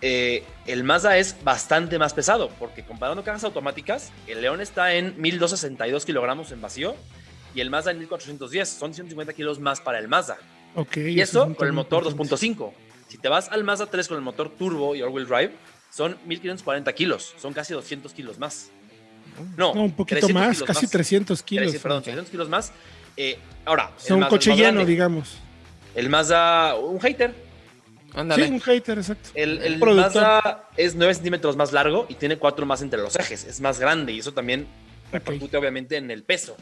[0.00, 5.20] Eh, el Mazda es bastante más pesado, porque comparando cajas automáticas, el León está en
[5.20, 6.94] 1262 kilogramos en vacío
[7.54, 8.68] y el Mazda en 1410.
[8.68, 10.38] Son 150 kilos más para el Mazda.
[10.74, 10.98] Ok.
[10.98, 12.46] Y es eso con el motor importante.
[12.46, 12.72] 2.5.
[13.08, 15.52] Si te vas al Mazda 3 con el motor turbo y all-wheel drive,
[15.90, 17.34] son 1540 kilos.
[17.40, 18.70] Son casi 200 kilos más.
[19.56, 21.62] No, No, un poquito 300 más, casi 300 kilos.
[21.64, 22.72] 300, perdón, 300 kilos más.
[23.16, 25.38] Eh, ahora, sea, un coche más lleno, digamos.
[25.94, 27.47] El Mazda, un hater.
[28.14, 28.46] Ándale.
[28.46, 29.30] Sí, un hater, exacto.
[29.34, 29.78] El, el.
[29.78, 33.44] Mazda es 9 centímetros más largo y tiene 4 más entre los ejes.
[33.44, 34.66] Es más grande y eso también
[35.12, 36.56] repercute obviamente en el peso.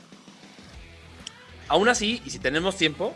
[1.68, 3.14] Aún así, y si tenemos tiempo,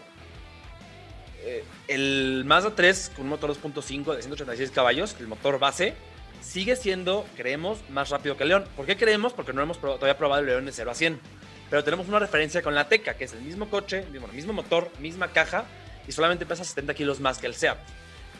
[1.42, 5.94] eh, el Mazda 3 con un motor 2.5 de 186 caballos, el motor base,
[6.40, 8.64] sigue siendo, creemos, más rápido que el León.
[8.76, 9.32] ¿Por qué creemos?
[9.32, 11.20] Porque no hemos probado- todavía probado el León de 0 a 100.
[11.68, 14.90] Pero tenemos una referencia con la Teca, que es el mismo coche, mismo, mismo motor,
[14.98, 15.64] misma caja,
[16.08, 17.78] y solamente pesa 70 kilos más que el Seat.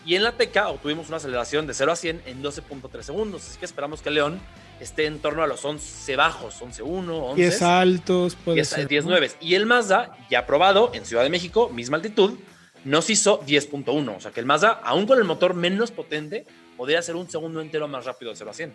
[0.06, 3.46] Y en la Teca obtuvimos una aceleración de 0 a 100 en 12.3 segundos.
[3.46, 4.40] Así que esperamos que el León
[4.80, 7.40] esté en torno a los 11 bajos, 11.1, 11.
[7.40, 8.88] 10 altos, puede 10, ser.
[8.88, 9.10] 10 ¿no?
[9.10, 9.30] 9.
[9.40, 12.38] Y el Mazda, ya probado en Ciudad de México, misma altitud,
[12.84, 14.16] nos hizo 10.1.
[14.16, 17.60] O sea que el Mazda, aún con el motor menos potente, podría ser un segundo
[17.60, 18.72] entero más rápido de 0 a 100.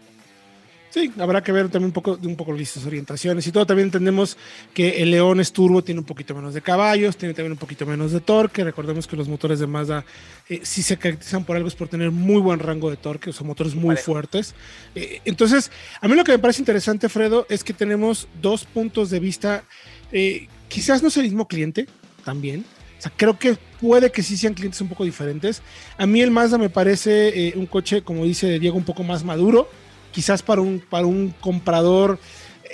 [0.89, 3.65] Sí, habrá que ver también un poco, un poco las orientaciones y todo.
[3.65, 4.37] También entendemos
[4.73, 7.85] que el León es turbo, tiene un poquito menos de caballos, tiene también un poquito
[7.85, 8.63] menos de torque.
[8.63, 10.05] Recordemos que los motores de Mazda,
[10.47, 13.47] eh, si se caracterizan por algo, es por tener muy buen rango de torque, son
[13.47, 14.55] motores muy fuertes.
[14.95, 15.69] Eh, entonces,
[15.99, 19.65] a mí lo que me parece interesante, Fredo, es que tenemos dos puntos de vista.
[20.13, 21.87] eh, quizás no es el mismo cliente,
[22.23, 22.65] también.
[22.97, 25.61] O sea, creo que puede que sí sean clientes un poco diferentes.
[25.97, 29.23] A mí el Mazda me parece eh, un coche, como dice Diego, un poco más
[29.23, 29.69] maduro
[30.15, 32.17] quizás para un, para un comprador,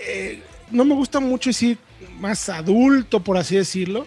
[0.07, 1.79] eh, no me gusta mucho decir
[2.19, 4.05] más adulto, por así decirlo.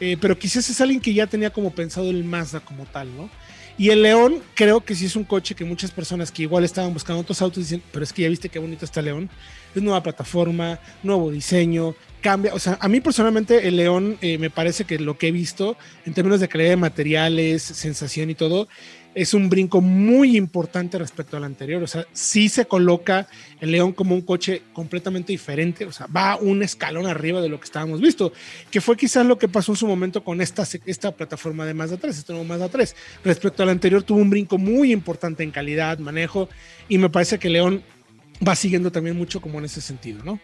[0.00, 3.30] eh, pero quizás es alguien que ya tenía como pensado el Mazda como tal, ¿no?
[3.76, 6.92] Y el León creo que sí es un coche que muchas personas que igual estaban
[6.92, 9.28] buscando otros autos dicen, pero es que ya viste qué bonito está León.
[9.74, 12.54] Es nueva plataforma, nuevo diseño, cambia.
[12.54, 15.76] O sea, a mí personalmente el León eh, me parece que lo que he visto
[16.06, 18.68] en términos de calidad de materiales, sensación y todo,
[19.14, 21.82] es un brinco muy importante respecto al anterior.
[21.82, 23.28] O sea, sí se coloca
[23.60, 25.84] el León como un coche completamente diferente.
[25.84, 28.32] O sea, va un escalón arriba de lo que estábamos visto,
[28.70, 31.96] que fue quizás lo que pasó en su momento con esta, esta plataforma de Mazda
[31.96, 32.96] 3, este nuevo Mazda 3.
[33.24, 36.48] Respecto al anterior, tuvo un brinco muy importante en calidad, manejo,
[36.88, 37.82] y me parece que León
[38.46, 40.40] va siguiendo también mucho como en ese sentido, ¿no?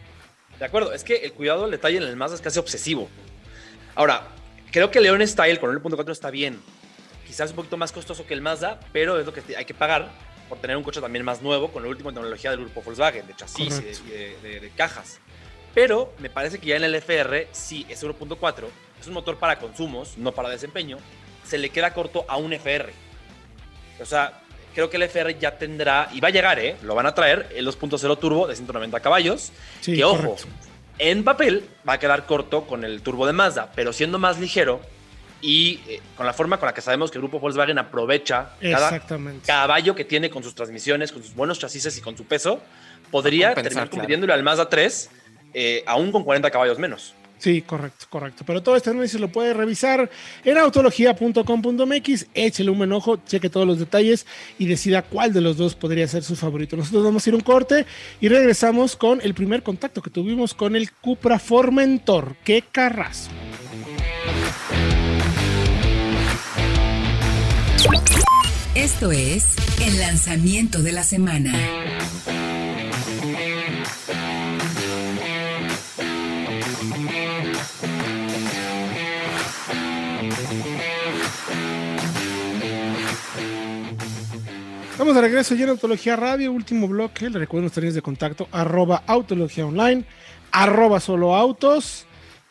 [0.58, 3.08] De acuerdo, es que el cuidado del detalle en el Mazda es casi obsesivo.
[3.94, 4.28] Ahora,
[4.70, 6.58] creo que León Style con el 1.4 está bien
[7.30, 10.08] quizás un poquito más costoso que el Mazda, pero es lo que hay que pagar
[10.48, 13.36] por tener un coche también más nuevo con la última tecnología del grupo Volkswagen, de
[13.36, 15.20] chasis y de, cajas.
[15.72, 18.64] Pero me parece que ya en el FR, sí, es 1.4,
[19.00, 20.98] es un motor para consumos, no para desempeño,
[21.44, 22.92] se le queda corto a un FR.
[24.00, 24.42] O sea,
[24.74, 26.78] creo que el FR ya tendrá, y va a llegar, ¿eh?
[26.82, 29.52] Lo van a traer, el 2.0 turbo de 190 caballos,
[29.84, 30.34] que ojo,
[30.98, 34.80] en papel va a quedar corto con el turbo de Mazda, pero siendo más ligero,
[35.40, 39.00] y eh, con la forma con la que sabemos que el grupo Volkswagen aprovecha cada
[39.44, 42.60] caballo que tiene con sus transmisiones, con sus buenos chasis y con su peso,
[43.10, 45.10] podría terminar compitiéndole al Mazda 3
[45.54, 47.14] eh, aún con 40 caballos menos.
[47.38, 48.44] Sí, correcto, correcto.
[48.46, 50.10] Pero todo este análisis lo puede revisar
[50.44, 52.26] en autología.com.mx.
[52.34, 54.26] Échele un ojo, cheque todos los detalles
[54.58, 56.76] y decida cuál de los dos podría ser su favorito.
[56.76, 57.86] Nosotros vamos a ir un corte
[58.20, 62.36] y regresamos con el primer contacto que tuvimos con el Cupra Formentor.
[62.44, 63.30] ¡Qué carrazo!
[68.74, 71.52] Esto es el lanzamiento de la semana.
[84.90, 87.30] Estamos de regreso ya en Autología Radio, último bloque.
[87.30, 90.04] Le recuerdo nuestras líneas de contacto, arroba Autología Online,
[90.52, 92.06] arroba Solo Autos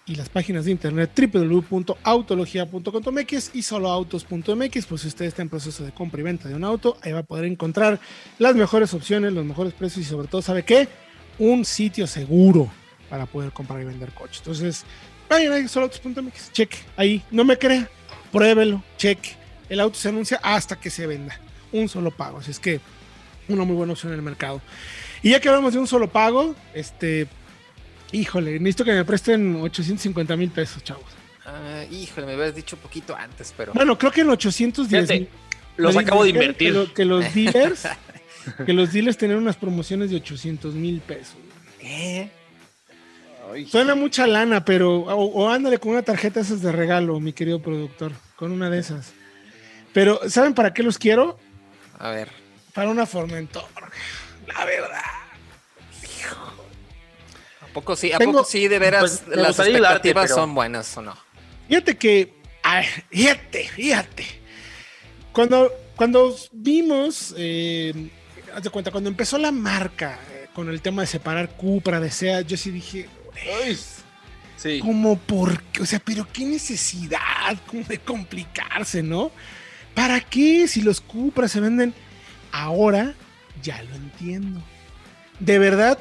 [0.09, 4.85] y las páginas de internet www.autologia.com.mx y soloautos.mx.
[4.87, 7.19] Pues si usted está en proceso de compra y venta de un auto, ahí va
[7.19, 7.99] a poder encontrar
[8.39, 10.87] las mejores opciones, los mejores precios y sobre todo, ¿sabe qué?
[11.37, 12.71] Un sitio seguro
[13.07, 14.39] para poder comprar y vender coches.
[14.39, 14.83] Entonces,
[15.29, 17.87] vayan a soloautos.mx, cheque, ahí, no me crea,
[18.31, 19.35] pruébelo, cheque.
[19.69, 21.39] El auto se anuncia hasta que se venda.
[21.71, 22.39] Un solo pago.
[22.39, 22.81] Así es que
[23.47, 24.59] una muy buena opción en el mercado.
[25.21, 27.27] Y ya que hablamos de un solo pago, este,
[28.11, 31.05] Híjole, necesito que me presten 850 mil pesos, chavos.
[31.45, 33.73] Ah, híjole, me habías dicho un poquito antes, pero.
[33.73, 35.29] Bueno, creo que en 810 mil.
[35.77, 36.91] Los acabo de invertir.
[36.93, 37.87] Que, los dealers,
[38.65, 41.37] que los dealers tienen unas promociones de 800 mil pesos.
[41.79, 42.29] ¿Eh?
[43.67, 45.01] Suena mucha lana, pero.
[45.01, 48.11] O, ándale con una tarjeta esas de regalo, mi querido productor.
[48.35, 49.13] Con una de esas.
[49.93, 51.39] Pero, ¿saben para qué los quiero?
[51.97, 52.29] A ver.
[52.73, 53.65] Para una Formentor.
[54.47, 55.18] La verdad
[57.69, 58.11] poco sí?
[58.11, 61.15] ¿A poco sí de veras pues, las expectativas son buenas o no?
[61.67, 62.33] Fíjate que,
[63.09, 64.25] fíjate, fíjate.
[65.31, 68.09] Cuando, cuando vimos, eh,
[68.53, 72.09] haz de cuenta, cuando empezó la marca eh, con el tema de separar Cupra de
[72.09, 73.07] SEAT, yo sí dije,
[74.57, 74.79] sí.
[74.79, 79.31] como por qué, o sea, pero qué necesidad como de complicarse, ¿no?
[79.93, 81.93] ¿Para qué si los Cupra se venden
[82.51, 83.13] ahora?
[83.61, 84.61] Ya lo entiendo.
[85.39, 85.99] De verdad,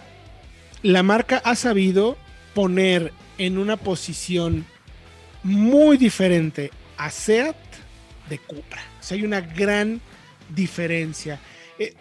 [0.83, 2.17] la marca ha sabido
[2.55, 4.65] poner en una posición
[5.43, 7.57] muy diferente a SEAT
[8.29, 8.83] de Cupra.
[9.01, 10.01] O sea, hay una gran
[10.49, 11.41] diferencia.
[11.79, 11.95] Eh,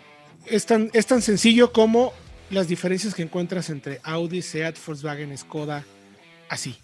[0.46, 2.13] es, tan, es tan sencillo como
[2.50, 5.84] las diferencias que encuentras entre Audi, SEAT, Volkswagen, Skoda,
[6.50, 6.78] así,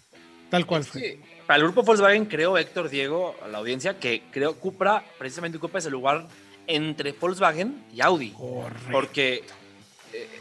[0.50, 1.18] tal cual fue.
[1.46, 5.78] Para el grupo Volkswagen creo, Héctor, Diego, a la audiencia, que creo Cupra, precisamente Cupra
[5.78, 6.28] es el lugar
[6.66, 8.30] entre Volkswagen y Audi.
[8.30, 8.88] Correcto.
[8.90, 9.42] Porque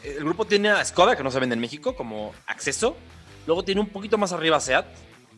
[0.03, 2.95] el grupo tiene a Skoda, que no se vende en México, como acceso.
[3.45, 4.85] Luego tiene un poquito más arriba Seat.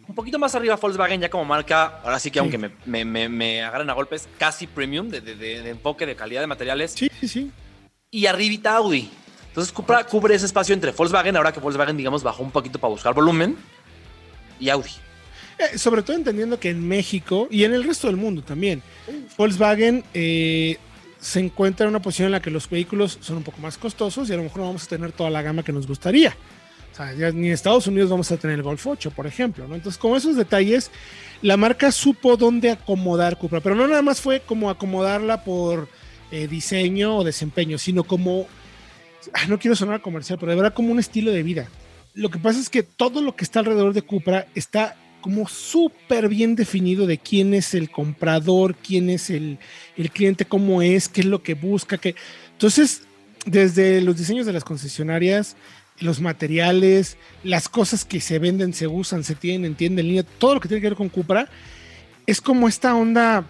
[0.07, 3.63] Un poquito más arriba Volkswagen ya como marca, ahora sí que aunque me, me, me,
[3.63, 6.91] agarren a golpes, casi premium de, de, enfoque, de calidad de materiales.
[6.91, 7.51] Sí, sí, sí.
[8.11, 9.09] Y arribita Audi.
[9.47, 13.13] Entonces cubre ese espacio entre Volkswagen, ahora que Volkswagen, digamos, bajó un poquito para buscar
[13.15, 13.57] volumen,
[14.59, 14.91] y Audi.
[15.57, 18.83] Eh, sobre todo entendiendo que en México y en el resto del mundo también,
[19.37, 20.77] Volkswagen eh,
[21.19, 24.29] se encuentra en una posición en la que los vehículos son un poco más costosos
[24.29, 26.35] y a lo mejor no vamos a tener toda la gama que nos gustaría.
[26.93, 29.65] O sea, ni en Estados Unidos vamos a tener el Golf 8, por ejemplo.
[29.65, 30.91] Entonces, con esos detalles,
[31.41, 35.89] la marca supo dónde acomodar Cupra, pero no nada más fue como acomodarla por
[36.31, 38.47] eh, diseño o desempeño, sino como,
[39.33, 41.67] ah, no quiero sonar comercial, pero de verdad como un estilo de vida.
[42.13, 44.95] Lo que pasa es que todo lo que está alrededor de Cupra está
[45.25, 49.57] como súper bien definido de quién es el comprador, quién es el,
[49.97, 51.97] el cliente, cómo es, qué es lo que busca.
[51.97, 52.13] Qué...
[52.51, 53.01] Entonces,
[53.43, 55.55] desde los diseños de las concesionarias,
[55.97, 60.53] los materiales, las cosas que se venden, se usan, se tienen, entienden en línea, todo
[60.53, 61.49] lo que tiene que ver con Cupra,
[62.27, 63.47] es como esta onda,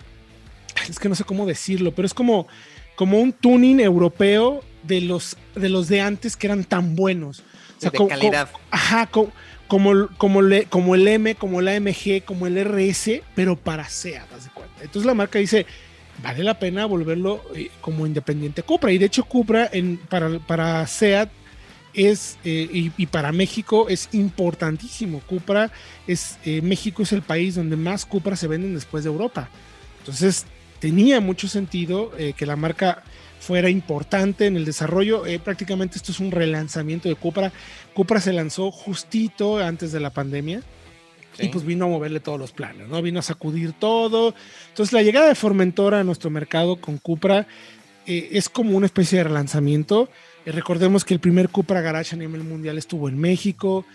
[0.90, 2.48] es que no sé cómo decirlo, pero es como,
[2.96, 7.44] como un tuning europeo de los, de los de antes que eran tan buenos.
[7.78, 8.50] O sea, de como, calidad.
[8.50, 9.34] Como, ajá, como,
[9.68, 14.32] como, como, le, como, el M, como el AMG, como el RS, pero para SEAT,
[14.34, 14.84] haz de cuenta.
[14.84, 15.66] Entonces la marca dice,
[16.22, 18.92] vale la pena volverlo eh, como independiente Cupra.
[18.92, 21.30] Y de hecho Cupra en, para, para SEAT
[21.94, 25.22] es, eh, y, para México es importantísimo.
[25.22, 25.72] Cupra
[26.08, 29.50] es, eh, México es el país donde más Cupra se venden después de Europa.
[30.00, 30.46] Entonces
[30.80, 33.02] tenía mucho sentido que la marca
[33.46, 35.26] fuera importante en el desarrollo.
[35.28, 37.52] Eh, prácticamente esto es un relanzamiento de Cupra.
[37.94, 40.62] Cupra se lanzó justito antes de la pandemia.
[41.38, 41.46] Sí.
[41.46, 43.02] Y pues vino a moverle todos los planes, ¿no?
[43.02, 44.34] Vino a sacudir todo.
[44.70, 47.46] Entonces la llegada de Formentora a nuestro mercado con Cupra
[48.08, 50.10] eh, es como una especie de relanzamiento.
[50.46, 53.86] Eh, recordemos que el primer Cupra Garage a nivel mundial estuvo en México.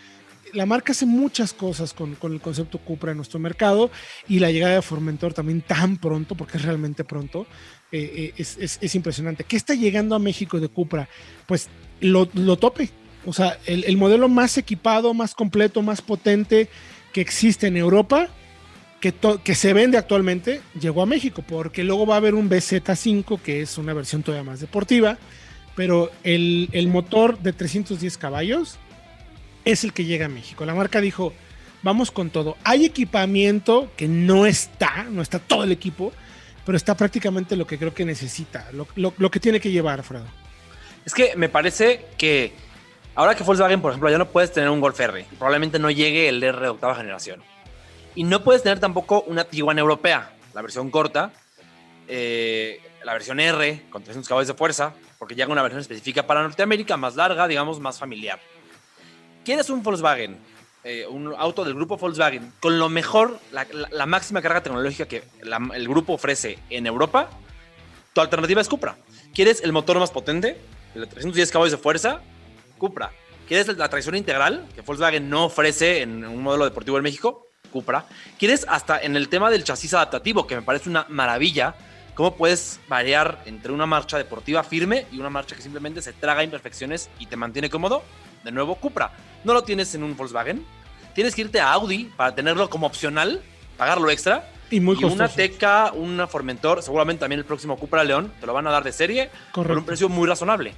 [0.52, 3.90] La marca hace muchas cosas con, con, el concepto Cupra en nuestro mercado
[4.28, 7.46] y la llegada de Formentor también tan pronto, porque es realmente pronto,
[7.92, 9.44] eh, eh, es, es, es, impresionante.
[9.44, 11.08] ¿Qué está llegando a México de Cupra?
[11.46, 11.68] Pues
[12.00, 12.90] lo, lo tope.
[13.26, 16.68] O sea, el, el, modelo más equipado, más completo, más potente
[17.12, 18.28] que existe en Europa,
[19.00, 19.12] que,
[19.42, 23.62] que, se vende actualmente, llegó a México, porque luego va a haber un BZ5, que
[23.62, 25.18] es una versión todavía más deportiva,
[25.74, 28.78] pero el, el motor de 310 caballos
[29.64, 30.64] es el que llega a México.
[30.64, 31.32] La marca dijo,
[31.82, 32.56] vamos con todo.
[32.64, 36.12] Hay equipamiento que no está, no está todo el equipo,
[36.64, 40.02] pero está prácticamente lo que creo que necesita, lo, lo, lo que tiene que llevar,
[40.02, 40.26] Fredo.
[41.04, 42.52] Es que me parece que
[43.14, 46.28] ahora que Volkswagen, por ejemplo, ya no puedes tener un Golf R, probablemente no llegue
[46.28, 47.42] el R de octava generación.
[48.14, 51.32] Y no puedes tener tampoco una Tiguan europea, la versión corta,
[52.08, 56.42] eh, la versión R con 300 caballos de fuerza, porque llega una versión específica para
[56.42, 58.40] Norteamérica, más larga, digamos, más familiar.
[59.44, 60.38] ¿Quieres un Volkswagen,
[60.82, 65.22] eh, un auto del grupo Volkswagen, con lo mejor, la, máxima carga tecnológica que
[65.74, 67.28] el grupo ofrece en Europa?
[68.12, 68.96] Tu alternativa es Cupra.
[69.34, 70.58] ¿Quieres el motor más potente?
[70.94, 72.20] El de 310 caballos de fuerza,
[72.78, 73.12] Cupra.
[73.46, 77.46] ¿Quieres la tracción integral que Volkswagen no ofrece en un modelo deportivo en México?
[77.70, 78.06] Cupra.
[78.38, 81.74] ¿Quieres hasta en el tema del chasis adaptativo, que me parece una maravilla?
[82.14, 86.42] ¿Cómo puedes variar entre una marcha deportiva firme y una marcha que simplemente se traga
[86.42, 88.02] imperfecciones y te mantiene cómodo?
[88.44, 89.12] De nuevo, Cupra.
[89.44, 90.64] No lo tienes en un Volkswagen.
[91.14, 93.42] Tienes que irte a Audi para tenerlo como opcional,
[93.76, 94.50] pagarlo extra.
[94.70, 98.52] Y, muy y una Teca, una Formentor, seguramente también el próximo Cupra León, te lo
[98.52, 99.68] van a dar de serie Correcto.
[99.68, 100.72] por un precio muy razonable.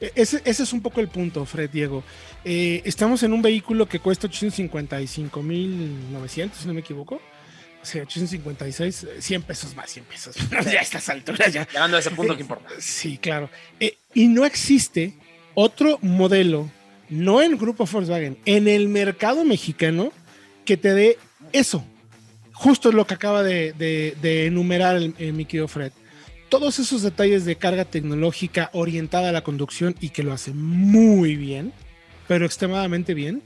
[0.00, 2.02] Ese, ese, es un poco el punto, Fred Diego.
[2.44, 7.20] Eh, estamos en un vehículo que cuesta 855.900, si no me equivoco.
[7.80, 10.34] O sea, 856, 100 pesos más, 100 pesos.
[10.50, 11.64] ya a estas alturas ya.
[11.66, 12.68] Llegando a ese punto que importa.
[12.78, 13.48] Sí, claro.
[13.78, 15.14] Eh, y no existe
[15.54, 16.68] otro modelo,
[17.14, 20.12] no en el grupo Volkswagen, en el mercado mexicano
[20.64, 21.18] que te dé
[21.52, 21.84] eso.
[22.52, 25.92] Justo es lo que acaba de, de, de enumerar el, el, mi querido Fred
[26.48, 31.34] todos esos detalles de carga tecnológica orientada a la conducción y que lo hace muy
[31.34, 31.72] bien,
[32.28, 33.42] pero extremadamente bien,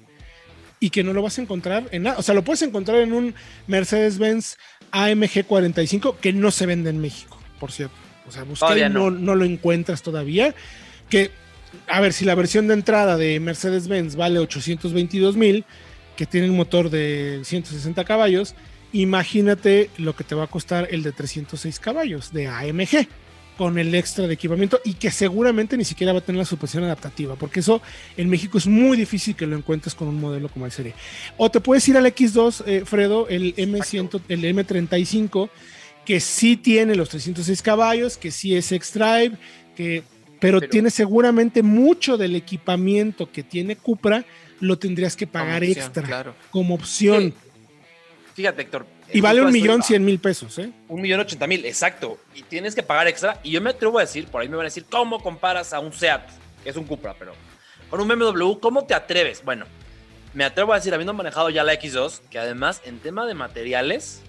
[0.78, 2.18] y que no lo vas a encontrar en nada.
[2.18, 3.34] O sea, lo puedes encontrar en un
[3.66, 4.58] Mercedes-Benz
[4.90, 7.96] AMG 45 que no se vende en México, por cierto.
[8.26, 8.44] O sea,
[8.90, 8.90] no.
[8.90, 9.10] no.
[9.10, 10.54] no lo encuentras todavía.
[11.08, 11.30] Que,
[11.86, 15.64] a ver, si la versión de entrada de Mercedes-Benz vale 822 mil,
[16.16, 18.54] que tiene un motor de 160 caballos,
[18.92, 23.08] imagínate lo que te va a costar el de 306 caballos de AMG
[23.56, 26.84] con el extra de equipamiento y que seguramente ni siquiera va a tener la suspensión
[26.84, 27.82] adaptativa, porque eso
[28.16, 30.94] en México es muy difícil que lo encuentres con un modelo como el serie.
[31.36, 35.50] O te puedes ir al X2, eh, Fredo, el M100, el M35,
[36.06, 39.36] que sí tiene los 306 caballos, que sí es X-Drive,
[39.76, 40.04] que,
[40.40, 44.24] pero, pero, tiene seguramente mucho del equipamiento que tiene Cupra,
[44.60, 46.34] lo tendrías que pagar opción, extra claro.
[46.50, 47.32] como opción.
[47.32, 47.48] Sí
[48.38, 48.86] Fíjate, Héctor.
[49.12, 50.70] Y vale un millón cien mil pesos, ¿eh?
[50.86, 52.20] Un millón ochenta mil, exacto.
[52.36, 53.40] Y tienes que pagar extra.
[53.42, 55.80] Y yo me atrevo a decir, por ahí me van a decir, ¿cómo comparas a
[55.80, 56.22] un SEAT,
[56.62, 57.32] que es un Cupra, pero
[57.90, 59.42] con un BMW, ¿cómo te atreves?
[59.44, 59.66] Bueno,
[60.34, 64.22] me atrevo a decir, habiendo manejado ya la X2, que además en tema de materiales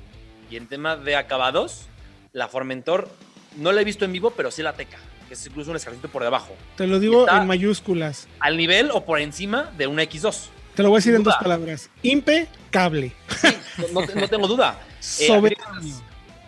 [0.49, 1.85] y en tema de acabados,
[2.33, 3.09] la Formentor
[3.57, 4.97] no la he visto en vivo, pero sí la Teca,
[5.29, 6.55] que es incluso un escalito por debajo.
[6.75, 8.27] Te lo digo en mayúsculas.
[8.39, 10.47] Al nivel o por encima de una X2.
[10.75, 11.89] Te lo voy a decir en dos palabras.
[12.01, 13.13] Impecable.
[13.39, 13.47] Sí,
[13.93, 14.79] no, no, tengo duda.
[14.99, 15.57] Soberbio.
[15.81, 15.93] Eh,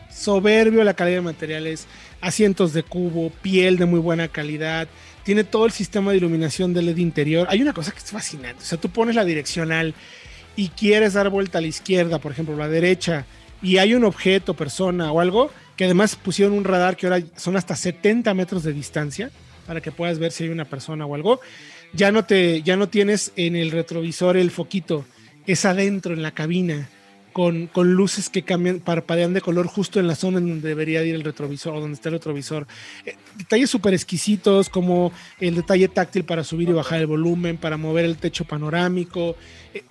[0.09, 1.85] Soberbio la calidad de materiales,
[2.21, 4.87] asientos de cubo, piel de muy buena calidad.
[5.23, 7.47] Tiene todo el sistema de iluminación de LED interior.
[7.49, 8.63] Hay una cosa que es fascinante.
[8.63, 9.93] O sea, tú pones la direccional
[10.55, 13.25] y quieres dar vuelta a la izquierda, por ejemplo, a la derecha,
[13.61, 15.51] y hay un objeto, persona o algo,
[15.81, 19.31] que además pusieron un radar que ahora son hasta 70 metros de distancia
[19.65, 21.39] para que puedas ver si hay una persona o algo,
[21.91, 25.05] ya no te, ya no tienes en el retrovisor el foquito,
[25.47, 26.87] es adentro en la cabina.
[27.33, 31.03] Con, con, luces que cambian, parpadean de color justo en la zona en donde debería
[31.03, 32.67] ir el retrovisor o donde está el retrovisor.
[33.03, 37.77] Eh, detalles súper exquisitos como el detalle táctil para subir y bajar el volumen, para
[37.77, 39.35] mover el techo panorámico,
[39.73, 39.83] eh,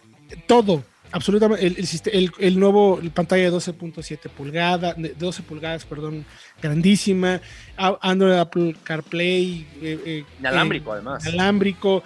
[0.47, 1.67] todo, absolutamente.
[1.67, 1.77] El,
[2.13, 6.25] el, el, nuevo pantalla de 12.7 pulgadas, 12 pulgadas, perdón,
[6.61, 7.41] grandísima.
[7.77, 9.67] Android Apple CarPlay.
[9.83, 11.27] Eh, inalámbrico, además.
[11.27, 12.03] Inalámbrico.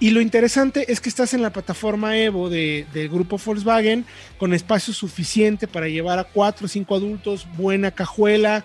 [0.00, 4.06] Y lo interesante es que estás en la plataforma Evo de, del grupo Volkswagen
[4.38, 8.64] con espacio suficiente para llevar a cuatro o cinco adultos, buena cajuela,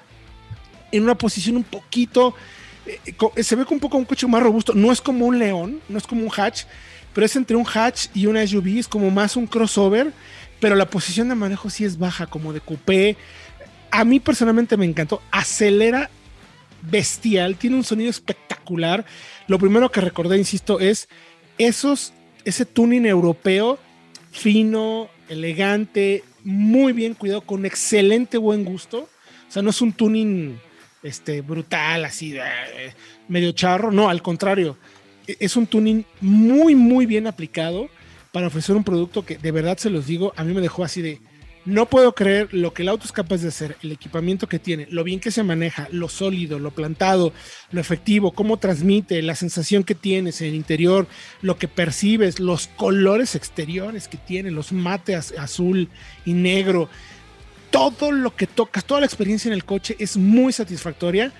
[0.93, 2.33] en una posición un poquito,
[2.85, 5.81] eh, se ve como un poco un coche más robusto, no es como un león,
[5.89, 6.63] no es como un hatch,
[7.15, 10.11] pero es entre un hatch y una SUV, es como más un crossover,
[10.59, 13.15] pero la posición de manejo sí es baja, como de coupé.
[13.89, 16.09] A mí personalmente me encantó, acelera
[16.81, 19.05] bestial, tiene un sonido espectacular.
[19.47, 21.07] Lo primero que recordé, insisto, es
[21.57, 22.11] esos,
[22.43, 23.79] ese tuning europeo
[24.31, 29.07] fino, elegante, muy bien cuidado, con excelente buen gusto.
[29.47, 30.59] O sea, no es un tuning
[31.01, 32.93] este, brutal, así, eh,
[33.29, 34.77] medio charro, no, al contrario,
[35.27, 37.89] es un tuning muy, muy bien aplicado
[38.31, 41.01] para ofrecer un producto que de verdad se los digo, a mí me dejó así
[41.01, 41.21] de,
[41.65, 44.87] no puedo creer lo que el auto es capaz de hacer, el equipamiento que tiene,
[44.91, 47.33] lo bien que se maneja, lo sólido, lo plantado,
[47.71, 51.07] lo efectivo, cómo transmite, la sensación que tienes en el interior,
[51.41, 55.89] lo que percibes, los colores exteriores que tiene, los mates azul
[56.23, 56.87] y negro.
[57.71, 61.33] Todo lo que tocas, toda la experiencia en el coche es muy satisfactoria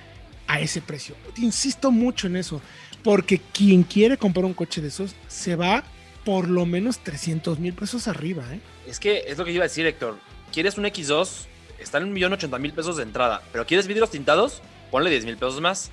[0.47, 1.15] a ese precio.
[1.37, 2.61] Insisto mucho en eso,
[3.05, 5.83] porque quien quiere comprar un coche de esos se va
[6.23, 8.43] por lo menos 300 mil pesos arriba.
[8.51, 8.59] ¿eh?
[8.87, 10.17] Es que es lo que iba a decir, Héctor.
[10.51, 11.45] ¿Quieres un X2?
[11.77, 13.43] Están en un millón ochenta mil pesos de entrada.
[13.51, 14.63] Pero ¿quieres vidrios tintados?
[14.89, 15.91] Ponle 10 mil pesos más.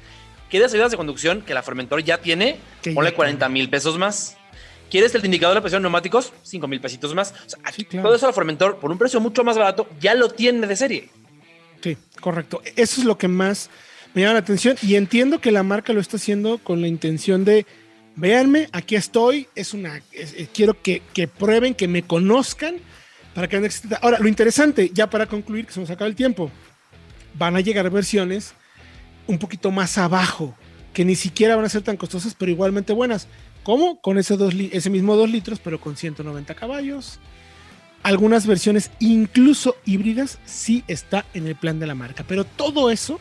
[0.49, 2.59] ¿Quieres ayudas de conducción que la Formentor ya tiene?
[2.95, 4.39] Ponle 40 mil pesos más.
[4.91, 6.33] ¿Quieres el indicador de presión neumáticos?
[6.45, 7.35] 5 mil pesitos más.
[7.47, 10.31] O sea, aquí, Todo eso la Formentor, por un precio mucho más barato, ya lo
[10.31, 11.11] tiene de serie.
[11.83, 12.63] Sí, correcto.
[12.75, 13.69] Eso es lo que más
[14.15, 14.77] me llama la atención.
[14.83, 17.67] Y entiendo que la marca lo está haciendo con la intención de
[18.17, 21.03] véanme, aquí estoy, es una, eh, quiero que,
[21.39, 22.77] prueben, que me conozcan,
[23.35, 23.71] para que
[24.03, 26.51] Ahora, lo interesante, ya para concluir, que se nos acaba el tiempo,
[27.35, 28.55] van a llegar versiones
[29.27, 30.55] un poquito más abajo,
[30.93, 33.29] que ni siquiera van a ser tan costosas, pero igualmente buenas.
[33.63, 34.01] ¿Cómo?
[34.01, 37.21] Con ese, dos ese mismo 2 litros, pero con 190 caballos.
[38.03, 42.25] Algunas versiones, incluso híbridas, sí está en el plan de la marca.
[42.27, 43.21] Pero todo eso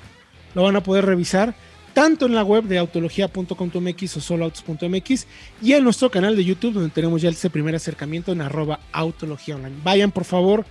[0.54, 1.56] lo van a poder revisar
[1.94, 5.28] tanto en la web de autología.com.mx o soloautos.mx
[5.62, 9.56] y en nuestro canal de YouTube donde tenemos ya ese primer acercamiento en arroba autología
[9.56, 9.76] online.
[9.84, 10.66] Vayan por favor,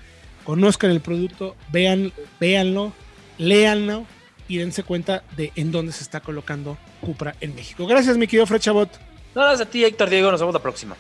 [0.44, 2.92] conozcan el producto, vean, véanlo,
[3.38, 4.06] léanlo
[4.48, 7.86] y dense cuenta de en dónde se está colocando Cupra en México.
[7.86, 8.90] Gracias mi querido Fred Chabot.
[9.34, 10.96] No, gracias a ti Héctor Diego, nos vemos la próxima.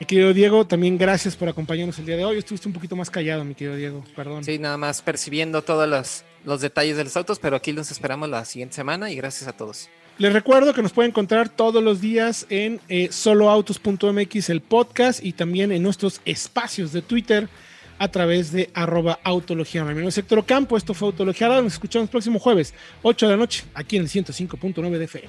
[0.00, 2.38] Mi querido Diego, también gracias por acompañarnos el día de hoy.
[2.38, 4.42] Estuviste un poquito más callado, mi querido Diego, perdón.
[4.42, 8.28] Sí, nada más percibiendo todos los, los detalles de los autos, pero aquí los esperamos
[8.28, 9.88] la siguiente semana y gracias a todos.
[10.18, 15.32] Les recuerdo que nos pueden encontrar todos los días en eh, soloautos.mx, el podcast, y
[15.32, 17.48] también en nuestros espacios de Twitter
[17.98, 19.82] a través de arroba autología.
[19.82, 21.48] Mi nombre es Héctor Campo, esto fue Autología.
[21.48, 25.28] Nos escuchamos el próximo jueves, 8 de la noche, aquí en el 105.9 de FM.